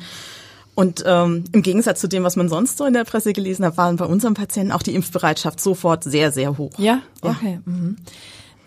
Und 0.74 1.02
ähm, 1.04 1.42
im 1.50 1.62
Gegensatz 1.62 2.00
zu 2.00 2.08
dem, 2.08 2.22
was 2.22 2.36
man 2.36 2.48
sonst 2.48 2.78
so 2.78 2.84
in 2.84 2.94
der 2.94 3.02
Presse 3.02 3.32
gelesen 3.32 3.64
hat, 3.64 3.76
waren 3.76 3.96
bei 3.96 4.04
unseren 4.04 4.34
Patienten 4.34 4.70
auch 4.70 4.82
die 4.82 4.94
Impfbereitschaft 4.94 5.60
sofort 5.60 6.04
sehr, 6.04 6.30
sehr 6.30 6.56
hoch. 6.56 6.70
Ja, 6.78 7.00
okay. 7.20 7.58
Ja. 7.66 7.72
Mhm. 7.72 7.96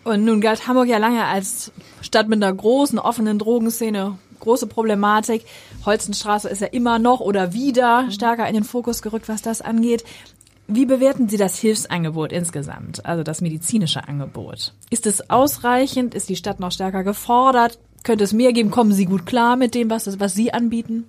Und 0.03 0.25
nun 0.25 0.41
galt 0.41 0.67
Hamburg 0.67 0.87
ja 0.87 0.97
lange 0.97 1.23
als 1.25 1.71
Stadt 2.01 2.27
mit 2.27 2.43
einer 2.43 2.53
großen, 2.53 2.99
offenen 2.99 3.39
Drogenszene, 3.39 4.17
große 4.39 4.67
Problematik. 4.67 5.45
Holzenstraße 5.85 6.49
ist 6.49 6.59
ja 6.59 6.67
immer 6.67 6.99
noch 6.99 7.21
oder 7.21 7.53
wieder 7.53 8.11
stärker 8.11 8.47
in 8.47 8.55
den 8.55 8.63
Fokus 8.65 9.01
gerückt, 9.01 9.29
was 9.29 9.41
das 9.41 9.61
angeht. 9.61 10.03
Wie 10.73 10.85
bewerten 10.85 11.27
Sie 11.27 11.35
das 11.35 11.59
Hilfsangebot 11.59 12.31
insgesamt, 12.31 13.05
also 13.05 13.23
das 13.23 13.41
medizinische 13.41 14.07
Angebot? 14.07 14.73
Ist 14.89 15.05
es 15.05 15.29
ausreichend? 15.29 16.15
Ist 16.15 16.29
die 16.29 16.37
Stadt 16.37 16.61
noch 16.61 16.71
stärker 16.71 17.03
gefordert? 17.03 17.77
Könnte 18.05 18.23
es 18.23 18.31
mehr 18.31 18.53
geben? 18.53 18.71
Kommen 18.71 18.93
Sie 18.93 19.03
gut 19.03 19.25
klar 19.25 19.57
mit 19.57 19.75
dem, 19.75 19.89
was, 19.89 20.21
was 20.21 20.33
Sie 20.33 20.53
anbieten? 20.53 21.07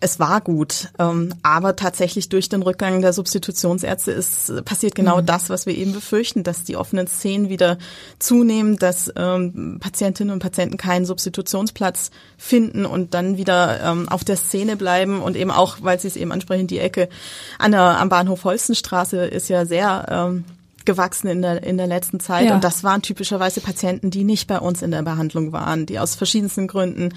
Es 0.00 0.18
war 0.18 0.40
gut, 0.40 0.88
ähm, 0.98 1.34
aber 1.42 1.76
tatsächlich 1.76 2.30
durch 2.30 2.48
den 2.48 2.62
Rückgang 2.62 3.02
der 3.02 3.12
Substitutionsärzte 3.12 4.10
ist 4.10 4.64
passiert 4.64 4.94
genau 4.94 5.20
mhm. 5.20 5.26
das, 5.26 5.50
was 5.50 5.66
wir 5.66 5.76
eben 5.76 5.92
befürchten, 5.92 6.42
dass 6.42 6.64
die 6.64 6.76
offenen 6.76 7.06
Szenen 7.06 7.50
wieder 7.50 7.76
zunehmen, 8.18 8.76
dass 8.76 9.12
ähm, 9.14 9.78
Patientinnen 9.78 10.32
und 10.32 10.38
Patienten 10.38 10.78
keinen 10.78 11.04
Substitutionsplatz 11.04 12.10
finden 12.38 12.86
und 12.86 13.12
dann 13.12 13.36
wieder 13.36 13.80
ähm, 13.82 14.08
auf 14.08 14.24
der 14.24 14.36
Szene 14.36 14.76
bleiben 14.76 15.20
und 15.20 15.36
eben 15.36 15.50
auch, 15.50 15.78
weil 15.82 16.00
Sie 16.00 16.08
es 16.08 16.16
eben 16.16 16.32
ansprechen, 16.32 16.66
die 16.66 16.78
Ecke 16.78 17.10
an 17.58 17.72
der, 17.72 18.00
am 18.00 18.08
Bahnhof 18.08 18.44
Holstenstraße 18.44 19.26
ist 19.26 19.50
ja 19.50 19.66
sehr 19.66 20.06
ähm, 20.08 20.44
gewachsen 20.84 21.28
in 21.28 21.42
der, 21.42 21.62
in 21.62 21.76
der 21.76 21.86
letzten 21.86 22.20
Zeit. 22.20 22.46
Ja. 22.46 22.54
Und 22.54 22.64
das 22.64 22.82
waren 22.82 23.02
typischerweise 23.02 23.60
Patienten, 23.60 24.10
die 24.10 24.24
nicht 24.24 24.46
bei 24.46 24.58
uns 24.58 24.82
in 24.82 24.90
der 24.90 25.02
Behandlung 25.02 25.52
waren, 25.52 25.86
die 25.86 25.98
aus 25.98 26.14
verschiedensten 26.14 26.66
Gründen 26.68 27.10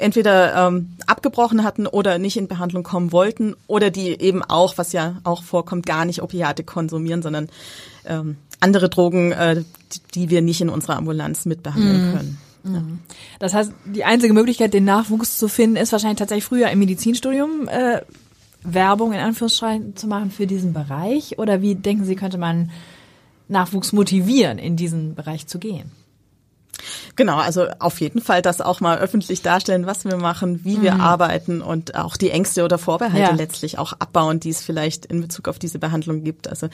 entweder 0.00 0.68
ähm, 0.68 0.96
abgebrochen 1.06 1.64
hatten 1.64 1.86
oder 1.86 2.18
nicht 2.18 2.36
in 2.36 2.48
Behandlung 2.48 2.82
kommen 2.82 3.12
wollten 3.12 3.54
oder 3.66 3.90
die 3.90 4.20
eben 4.20 4.42
auch, 4.42 4.78
was 4.78 4.92
ja 4.92 5.16
auch 5.24 5.42
vorkommt, 5.42 5.86
gar 5.86 6.04
nicht 6.04 6.22
Opiate 6.22 6.64
konsumieren, 6.64 7.22
sondern 7.22 7.48
ähm, 8.04 8.36
andere 8.60 8.88
Drogen, 8.88 9.32
äh, 9.32 9.62
die 10.14 10.30
wir 10.30 10.42
nicht 10.42 10.60
in 10.60 10.68
unserer 10.68 10.96
Ambulanz 10.96 11.46
mitbehandeln 11.46 12.08
mhm. 12.08 12.16
können. 12.16 12.38
Ja. 12.64 12.82
Das 13.38 13.54
heißt, 13.54 13.72
die 13.86 14.04
einzige 14.04 14.34
Möglichkeit, 14.34 14.74
den 14.74 14.84
Nachwuchs 14.84 15.38
zu 15.38 15.48
finden, 15.48 15.76
ist 15.76 15.92
wahrscheinlich 15.92 16.18
tatsächlich 16.18 16.44
früher 16.44 16.68
im 16.68 16.78
Medizinstudium 16.78 17.68
äh, 17.68 18.02
Werbung 18.62 19.12
in 19.12 19.18
Anführungsstrichen 19.18 19.96
zu 19.96 20.06
machen 20.06 20.30
für 20.30 20.46
diesen 20.46 20.72
Bereich. 20.72 21.38
Oder 21.38 21.62
wie 21.62 21.74
denken 21.74 22.04
Sie, 22.04 22.16
könnte 22.16 22.38
man 22.38 22.70
Nachwuchs 23.48 23.92
motivieren, 23.92 24.58
in 24.58 24.76
diesen 24.76 25.14
Bereich 25.14 25.46
zu 25.46 25.58
gehen? 25.58 25.90
Genau, 27.16 27.36
also 27.36 27.66
auf 27.78 28.00
jeden 28.00 28.20
Fall 28.20 28.42
das 28.42 28.60
auch 28.60 28.80
mal 28.80 28.98
öffentlich 28.98 29.42
darstellen, 29.42 29.86
was 29.86 30.04
wir 30.04 30.16
machen, 30.16 30.64
wie 30.64 30.82
wir 30.82 30.94
mhm. 30.94 31.00
arbeiten 31.00 31.60
und 31.60 31.94
auch 31.94 32.16
die 32.16 32.30
Ängste 32.30 32.64
oder 32.64 32.78
Vorbehalte 32.78 33.18
ja. 33.18 33.34
letztlich 33.34 33.78
auch 33.78 33.92
abbauen, 33.94 34.40
die 34.40 34.50
es 34.50 34.62
vielleicht 34.62 35.06
in 35.06 35.20
Bezug 35.20 35.48
auf 35.48 35.58
diese 35.58 35.78
Behandlung 35.78 36.24
gibt. 36.24 36.48
Also 36.48 36.68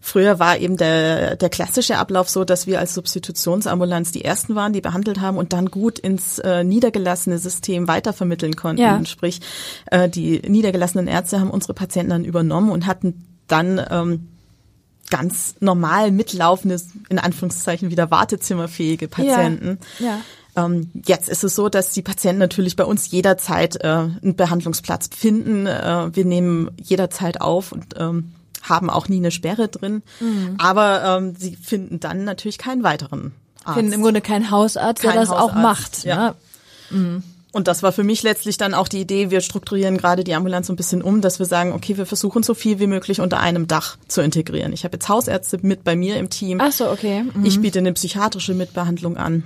früher 0.00 0.38
war 0.38 0.58
eben 0.58 0.76
der, 0.76 1.36
der 1.36 1.48
klassische 1.48 1.98
Ablauf 1.98 2.28
so, 2.28 2.44
dass 2.44 2.66
wir 2.66 2.78
als 2.78 2.94
Substitutionsambulanz 2.94 4.12
die 4.12 4.24
ersten 4.24 4.54
waren, 4.54 4.72
die 4.72 4.80
behandelt 4.80 5.20
haben 5.20 5.36
und 5.36 5.52
dann 5.52 5.66
gut 5.66 5.98
ins 5.98 6.38
äh, 6.38 6.64
niedergelassene 6.64 7.38
System 7.38 7.88
weitervermitteln 7.88 8.56
konnten. 8.56 8.82
Ja. 8.82 9.04
Sprich, 9.04 9.40
äh, 9.86 10.08
die 10.08 10.40
niedergelassenen 10.46 11.08
Ärzte 11.08 11.40
haben 11.40 11.50
unsere 11.50 11.74
Patienten 11.74 12.10
dann 12.10 12.24
übernommen 12.24 12.70
und 12.70 12.86
hatten 12.86 13.24
dann 13.48 13.84
ähm, 13.90 14.28
ganz 15.10 15.54
normal 15.60 16.10
mitlaufende, 16.10 16.80
in 17.08 17.18
Anführungszeichen 17.18 17.90
wieder 17.90 18.10
wartezimmerfähige 18.10 19.08
Patienten. 19.08 19.78
Ja. 19.98 20.06
ja. 20.06 20.20
Ähm, 20.64 20.90
jetzt 21.06 21.28
ist 21.28 21.44
es 21.44 21.54
so, 21.54 21.68
dass 21.68 21.92
die 21.92 22.02
Patienten 22.02 22.40
natürlich 22.40 22.76
bei 22.76 22.84
uns 22.84 23.10
jederzeit 23.10 23.76
äh, 23.82 23.86
einen 23.86 24.34
Behandlungsplatz 24.36 25.08
finden. 25.14 25.66
Äh, 25.66 26.14
wir 26.14 26.24
nehmen 26.24 26.70
jederzeit 26.80 27.40
auf 27.40 27.72
und 27.72 27.94
ähm, 27.96 28.32
haben 28.62 28.90
auch 28.90 29.08
nie 29.08 29.18
eine 29.18 29.30
Sperre 29.30 29.68
drin. 29.68 30.02
Mhm. 30.20 30.56
Aber 30.58 31.04
ähm, 31.04 31.34
sie 31.36 31.56
finden 31.56 32.00
dann 32.00 32.24
natürlich 32.24 32.58
keinen 32.58 32.82
weiteren 32.82 33.32
Arzt. 33.64 33.78
Finden 33.78 33.92
im 33.92 34.02
Grunde 34.02 34.20
keinen 34.20 34.50
Hausarzt, 34.50 35.02
Kein 35.02 35.12
der 35.12 35.20
das 35.20 35.30
Hausarzt, 35.30 35.50
auch 35.50 35.54
macht. 35.54 36.04
Ja. 36.04 36.16
Ne? 36.16 36.34
Mhm. 36.90 37.22
Und 37.50 37.66
das 37.66 37.82
war 37.82 37.92
für 37.92 38.04
mich 38.04 38.22
letztlich 38.22 38.58
dann 38.58 38.74
auch 38.74 38.88
die 38.88 39.00
Idee, 39.00 39.30
wir 39.30 39.40
strukturieren 39.40 39.96
gerade 39.96 40.22
die 40.22 40.34
Ambulanz 40.34 40.66
so 40.66 40.72
ein 40.72 40.76
bisschen 40.76 41.00
um, 41.00 41.22
dass 41.22 41.38
wir 41.38 41.46
sagen, 41.46 41.72
okay, 41.72 41.96
wir 41.96 42.04
versuchen 42.04 42.42
so 42.42 42.52
viel 42.52 42.78
wie 42.78 42.86
möglich 42.86 43.20
unter 43.20 43.40
einem 43.40 43.66
Dach 43.66 43.96
zu 44.06 44.20
integrieren. 44.20 44.72
Ich 44.72 44.84
habe 44.84 44.96
jetzt 44.96 45.08
Hausärzte 45.08 45.58
mit 45.62 45.82
bei 45.82 45.96
mir 45.96 46.18
im 46.18 46.28
Team. 46.28 46.60
Ach 46.60 46.72
so, 46.72 46.90
okay. 46.90 47.22
Mhm. 47.22 47.44
Ich 47.46 47.60
biete 47.60 47.78
eine 47.78 47.92
psychiatrische 47.94 48.52
Mitbehandlung 48.52 49.16
an. 49.16 49.44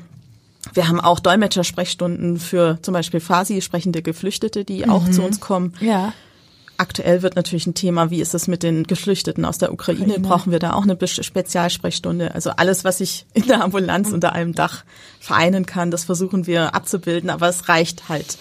Wir 0.75 0.89
haben 0.89 1.01
auch 1.01 1.21
Dolmetschersprechstunden 1.21 2.39
für 2.39 2.79
zum 2.83 2.95
Beispiel 2.95 3.21
Fasi, 3.21 3.61
sprechende 3.63 4.03
Geflüchtete, 4.03 4.65
die 4.65 4.89
auch 4.89 5.09
zu 5.11 5.21
mhm. 5.21 5.27
uns 5.27 5.41
kommen. 5.41 5.75
Ja. 5.81 6.13
Aktuell 6.83 7.23
wird 7.23 7.37
natürlich 7.37 7.69
ein 7.69 7.75
Thema, 7.75 8.11
wie 8.11 8.21
ist 8.21 8.35
es 8.35 8.49
mit 8.49 8.65
den 8.65 8.83
Geflüchteten 8.83 9.45
aus 9.45 9.57
der 9.59 9.73
Ukraine? 9.73 10.15
Ukraine. 10.15 10.19
Brauchen 10.19 10.51
wir 10.51 10.59
da 10.59 10.73
auch 10.73 10.83
eine 10.83 10.99
Spezialsprechstunde? 11.07 12.35
Also 12.35 12.51
alles, 12.51 12.83
was 12.83 13.01
ich 13.01 13.25
in 13.35 13.47
der 13.47 13.63
Ambulanz 13.63 14.11
unter 14.11 14.33
einem 14.33 14.53
Dach 14.53 14.83
vereinen 15.21 15.65
kann, 15.65 15.93
das 15.93 16.03
versuchen 16.03 16.49
wir 16.49 16.75
abzubilden, 16.75 17.31
aber 17.31 17.49
es 17.49 17.69
reicht 17.69 18.09
halt 18.09 18.37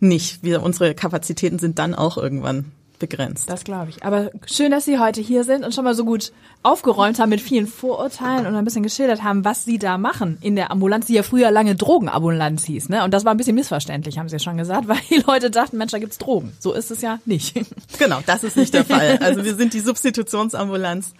nicht. 0.00 0.42
Wir, 0.42 0.62
unsere 0.62 0.94
Kapazitäten 0.94 1.58
sind 1.58 1.78
dann 1.78 1.94
auch 1.94 2.16
irgendwann 2.16 2.72
begrenzt. 3.02 3.50
Das 3.50 3.64
glaube 3.64 3.90
ich. 3.90 4.04
Aber 4.04 4.30
schön, 4.46 4.70
dass 4.70 4.84
Sie 4.84 4.98
heute 4.98 5.20
hier 5.20 5.42
sind 5.42 5.64
und 5.64 5.74
schon 5.74 5.82
mal 5.84 5.94
so 5.94 6.04
gut 6.04 6.32
aufgeräumt 6.62 7.18
haben 7.18 7.30
mit 7.30 7.40
vielen 7.40 7.66
Vorurteilen 7.66 8.46
und 8.46 8.54
ein 8.54 8.64
bisschen 8.64 8.84
geschildert 8.84 9.24
haben, 9.24 9.44
was 9.44 9.64
Sie 9.64 9.78
da 9.78 9.98
machen 9.98 10.38
in 10.40 10.54
der 10.54 10.70
Ambulanz, 10.70 11.06
die 11.06 11.14
ja 11.14 11.24
früher 11.24 11.50
lange 11.50 11.74
Drogenambulanz 11.74 12.64
hieß. 12.64 12.88
Ne? 12.88 13.02
Und 13.02 13.12
das 13.12 13.24
war 13.24 13.34
ein 13.34 13.36
bisschen 13.36 13.56
missverständlich, 13.56 14.18
haben 14.18 14.28
Sie 14.28 14.38
schon 14.38 14.56
gesagt, 14.56 14.86
weil 14.88 14.98
die 15.10 15.22
Leute 15.26 15.50
dachten, 15.50 15.76
Mensch, 15.76 15.90
da 15.90 15.98
gibt's 15.98 16.18
Drogen. 16.18 16.52
So 16.60 16.72
ist 16.72 16.90
es 16.90 17.02
ja 17.02 17.18
nicht. 17.24 17.54
Genau, 17.98 18.20
das 18.26 18.42
ist 18.42 18.56
nicht 18.56 18.74
der 18.74 18.84
Fall. 18.84 19.18
Also 19.18 19.44
wir 19.44 19.54
sind 19.54 19.74
die 19.74 19.80
Substitutionsambulanz 19.80 21.14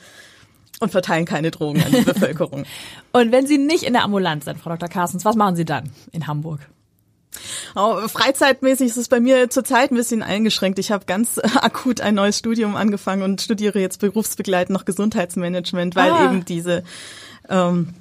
und 0.81 0.90
verteilen 0.90 1.25
keine 1.25 1.51
Drogen 1.51 1.83
an 1.83 1.92
die 1.92 2.01
Bevölkerung. 2.05 2.64
und 3.12 3.33
wenn 3.33 3.47
Sie 3.47 3.59
nicht 3.59 3.83
in 3.83 3.92
der 3.92 4.05
Ambulanz 4.05 4.45
sind, 4.45 4.59
Frau 4.59 4.71
Dr. 4.71 4.88
Carstens, 4.88 5.25
was 5.25 5.37
machen 5.37 5.57
Sie 5.57 5.64
dann 5.64 5.90
in 6.12 6.27
Hamburg? 6.27 6.61
Oh, 7.75 7.97
freizeitmäßig 8.09 8.88
ist 8.88 8.97
es 8.97 9.09
bei 9.09 9.21
mir 9.21 9.49
zurzeit 9.51 9.90
ein 9.90 9.97
bisschen 9.97 10.23
eingeschränkt. 10.23 10.79
Ich 10.79 10.90
habe 10.92 11.05
ganz 11.07 11.38
akut 11.61 12.01
ein 12.01 12.14
neues 12.14 12.38
Studium 12.38 12.77
angefangen 12.77 13.23
und 13.23 13.40
studiere 13.40 13.81
jetzt 13.81 14.01
berufsbegleitend 14.01 14.77
noch 14.77 14.85
Gesundheitsmanagement, 14.85 15.97
weil 15.97 16.11
Ah. 16.12 16.27
eben 16.27 16.45
diese 16.45 16.83
ähm, 17.49 17.95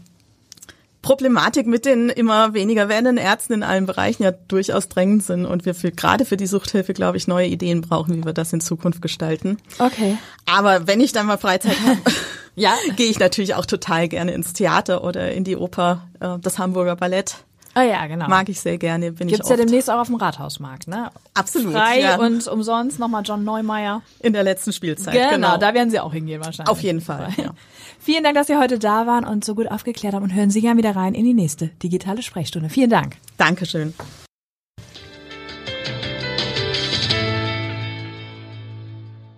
Problematik 1.01 1.65
mit 1.65 1.85
den 1.85 2.09
immer 2.09 2.53
weniger 2.53 2.87
werdenden 2.87 3.17
Ärzten 3.17 3.53
in 3.53 3.63
allen 3.63 3.87
Bereichen 3.87 4.21
ja 4.21 4.31
durchaus 4.31 4.87
drängend 4.87 5.23
sind 5.23 5.45
und 5.47 5.65
wir 5.65 5.73
für, 5.73 5.91
gerade 5.91 6.25
für 6.25 6.37
die 6.37 6.45
Suchthilfe, 6.45 6.93
glaube 6.93 7.17
ich, 7.17 7.27
neue 7.27 7.47
Ideen 7.47 7.81
brauchen, 7.81 8.15
wie 8.15 8.23
wir 8.23 8.33
das 8.33 8.53
in 8.53 8.61
Zukunft 8.61 9.01
gestalten. 9.01 9.57
Okay. 9.79 10.17
Aber 10.45 10.85
wenn 10.85 10.99
ich 11.01 11.11
dann 11.11 11.25
mal 11.25 11.37
Freizeit 11.37 11.77
habe, 11.87 11.97
Ja. 12.55 12.73
gehe 12.97 13.09
ich 13.09 13.17
natürlich 13.17 13.55
auch 13.55 13.65
total 13.65 14.09
gerne 14.09 14.33
ins 14.33 14.53
Theater 14.53 15.03
oder 15.03 15.31
in 15.31 15.43
die 15.43 15.55
Oper, 15.55 16.07
äh, 16.19 16.37
das 16.39 16.59
Hamburger 16.59 16.95
Ballett. 16.97 17.37
Ah 17.73 17.83
ja, 17.83 18.05
genau. 18.07 18.27
Mag 18.27 18.49
ich 18.49 18.59
sehr 18.59 18.77
gerne, 18.77 19.13
bin 19.13 19.27
Gibt's 19.27 19.45
ich 19.45 19.49
ja 19.49 19.55
demnächst 19.55 19.89
auch 19.89 19.99
auf 19.99 20.07
dem 20.07 20.17
Rathausmarkt, 20.17 20.87
ne? 20.87 21.09
Absolut, 21.33 21.73
Frei 21.73 22.01
ja. 22.01 22.17
und 22.17 22.47
umsonst 22.47 22.99
nochmal 22.99 23.23
John 23.25 23.43
Neumeier. 23.43 24.01
in 24.19 24.33
der 24.33 24.43
letzten 24.43 24.73
Spielzeit. 24.73 25.13
Genau, 25.13 25.29
Genau, 25.31 25.57
da 25.57 25.73
werden 25.73 25.89
Sie 25.89 25.99
auch 25.99 26.11
hingehen 26.11 26.43
wahrscheinlich. 26.43 26.69
Auf 26.69 26.81
jeden 26.81 27.01
Fall, 27.01 27.29
ja. 27.37 27.51
Vielen 27.99 28.23
Dank, 28.23 28.35
dass 28.35 28.47
Sie 28.47 28.57
heute 28.57 28.79
da 28.79 29.07
waren 29.07 29.25
und 29.25 29.45
so 29.45 29.55
gut 29.55 29.69
aufgeklärt 29.69 30.13
haben 30.13 30.23
und 30.23 30.33
hören 30.33 30.49
Sie 30.49 30.61
gern 30.61 30.77
wieder 30.77 30.95
rein 30.95 31.13
in 31.13 31.23
die 31.23 31.33
nächste 31.33 31.67
digitale 31.67 32.21
Sprechstunde. 32.21 32.69
Vielen 32.69 32.89
Dank. 32.89 33.17
Dankeschön. 33.37 33.93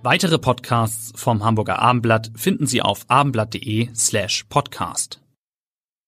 Weitere 0.02 0.38
Podcasts 0.38 1.14
vom 1.16 1.46
Hamburger 1.46 1.80
Abendblatt 1.80 2.32
finden 2.36 2.68
Sie 2.68 2.82
auf 2.82 3.06
abendblatt.de 3.08 3.90
slash 3.96 4.44
podcast. 4.50 5.23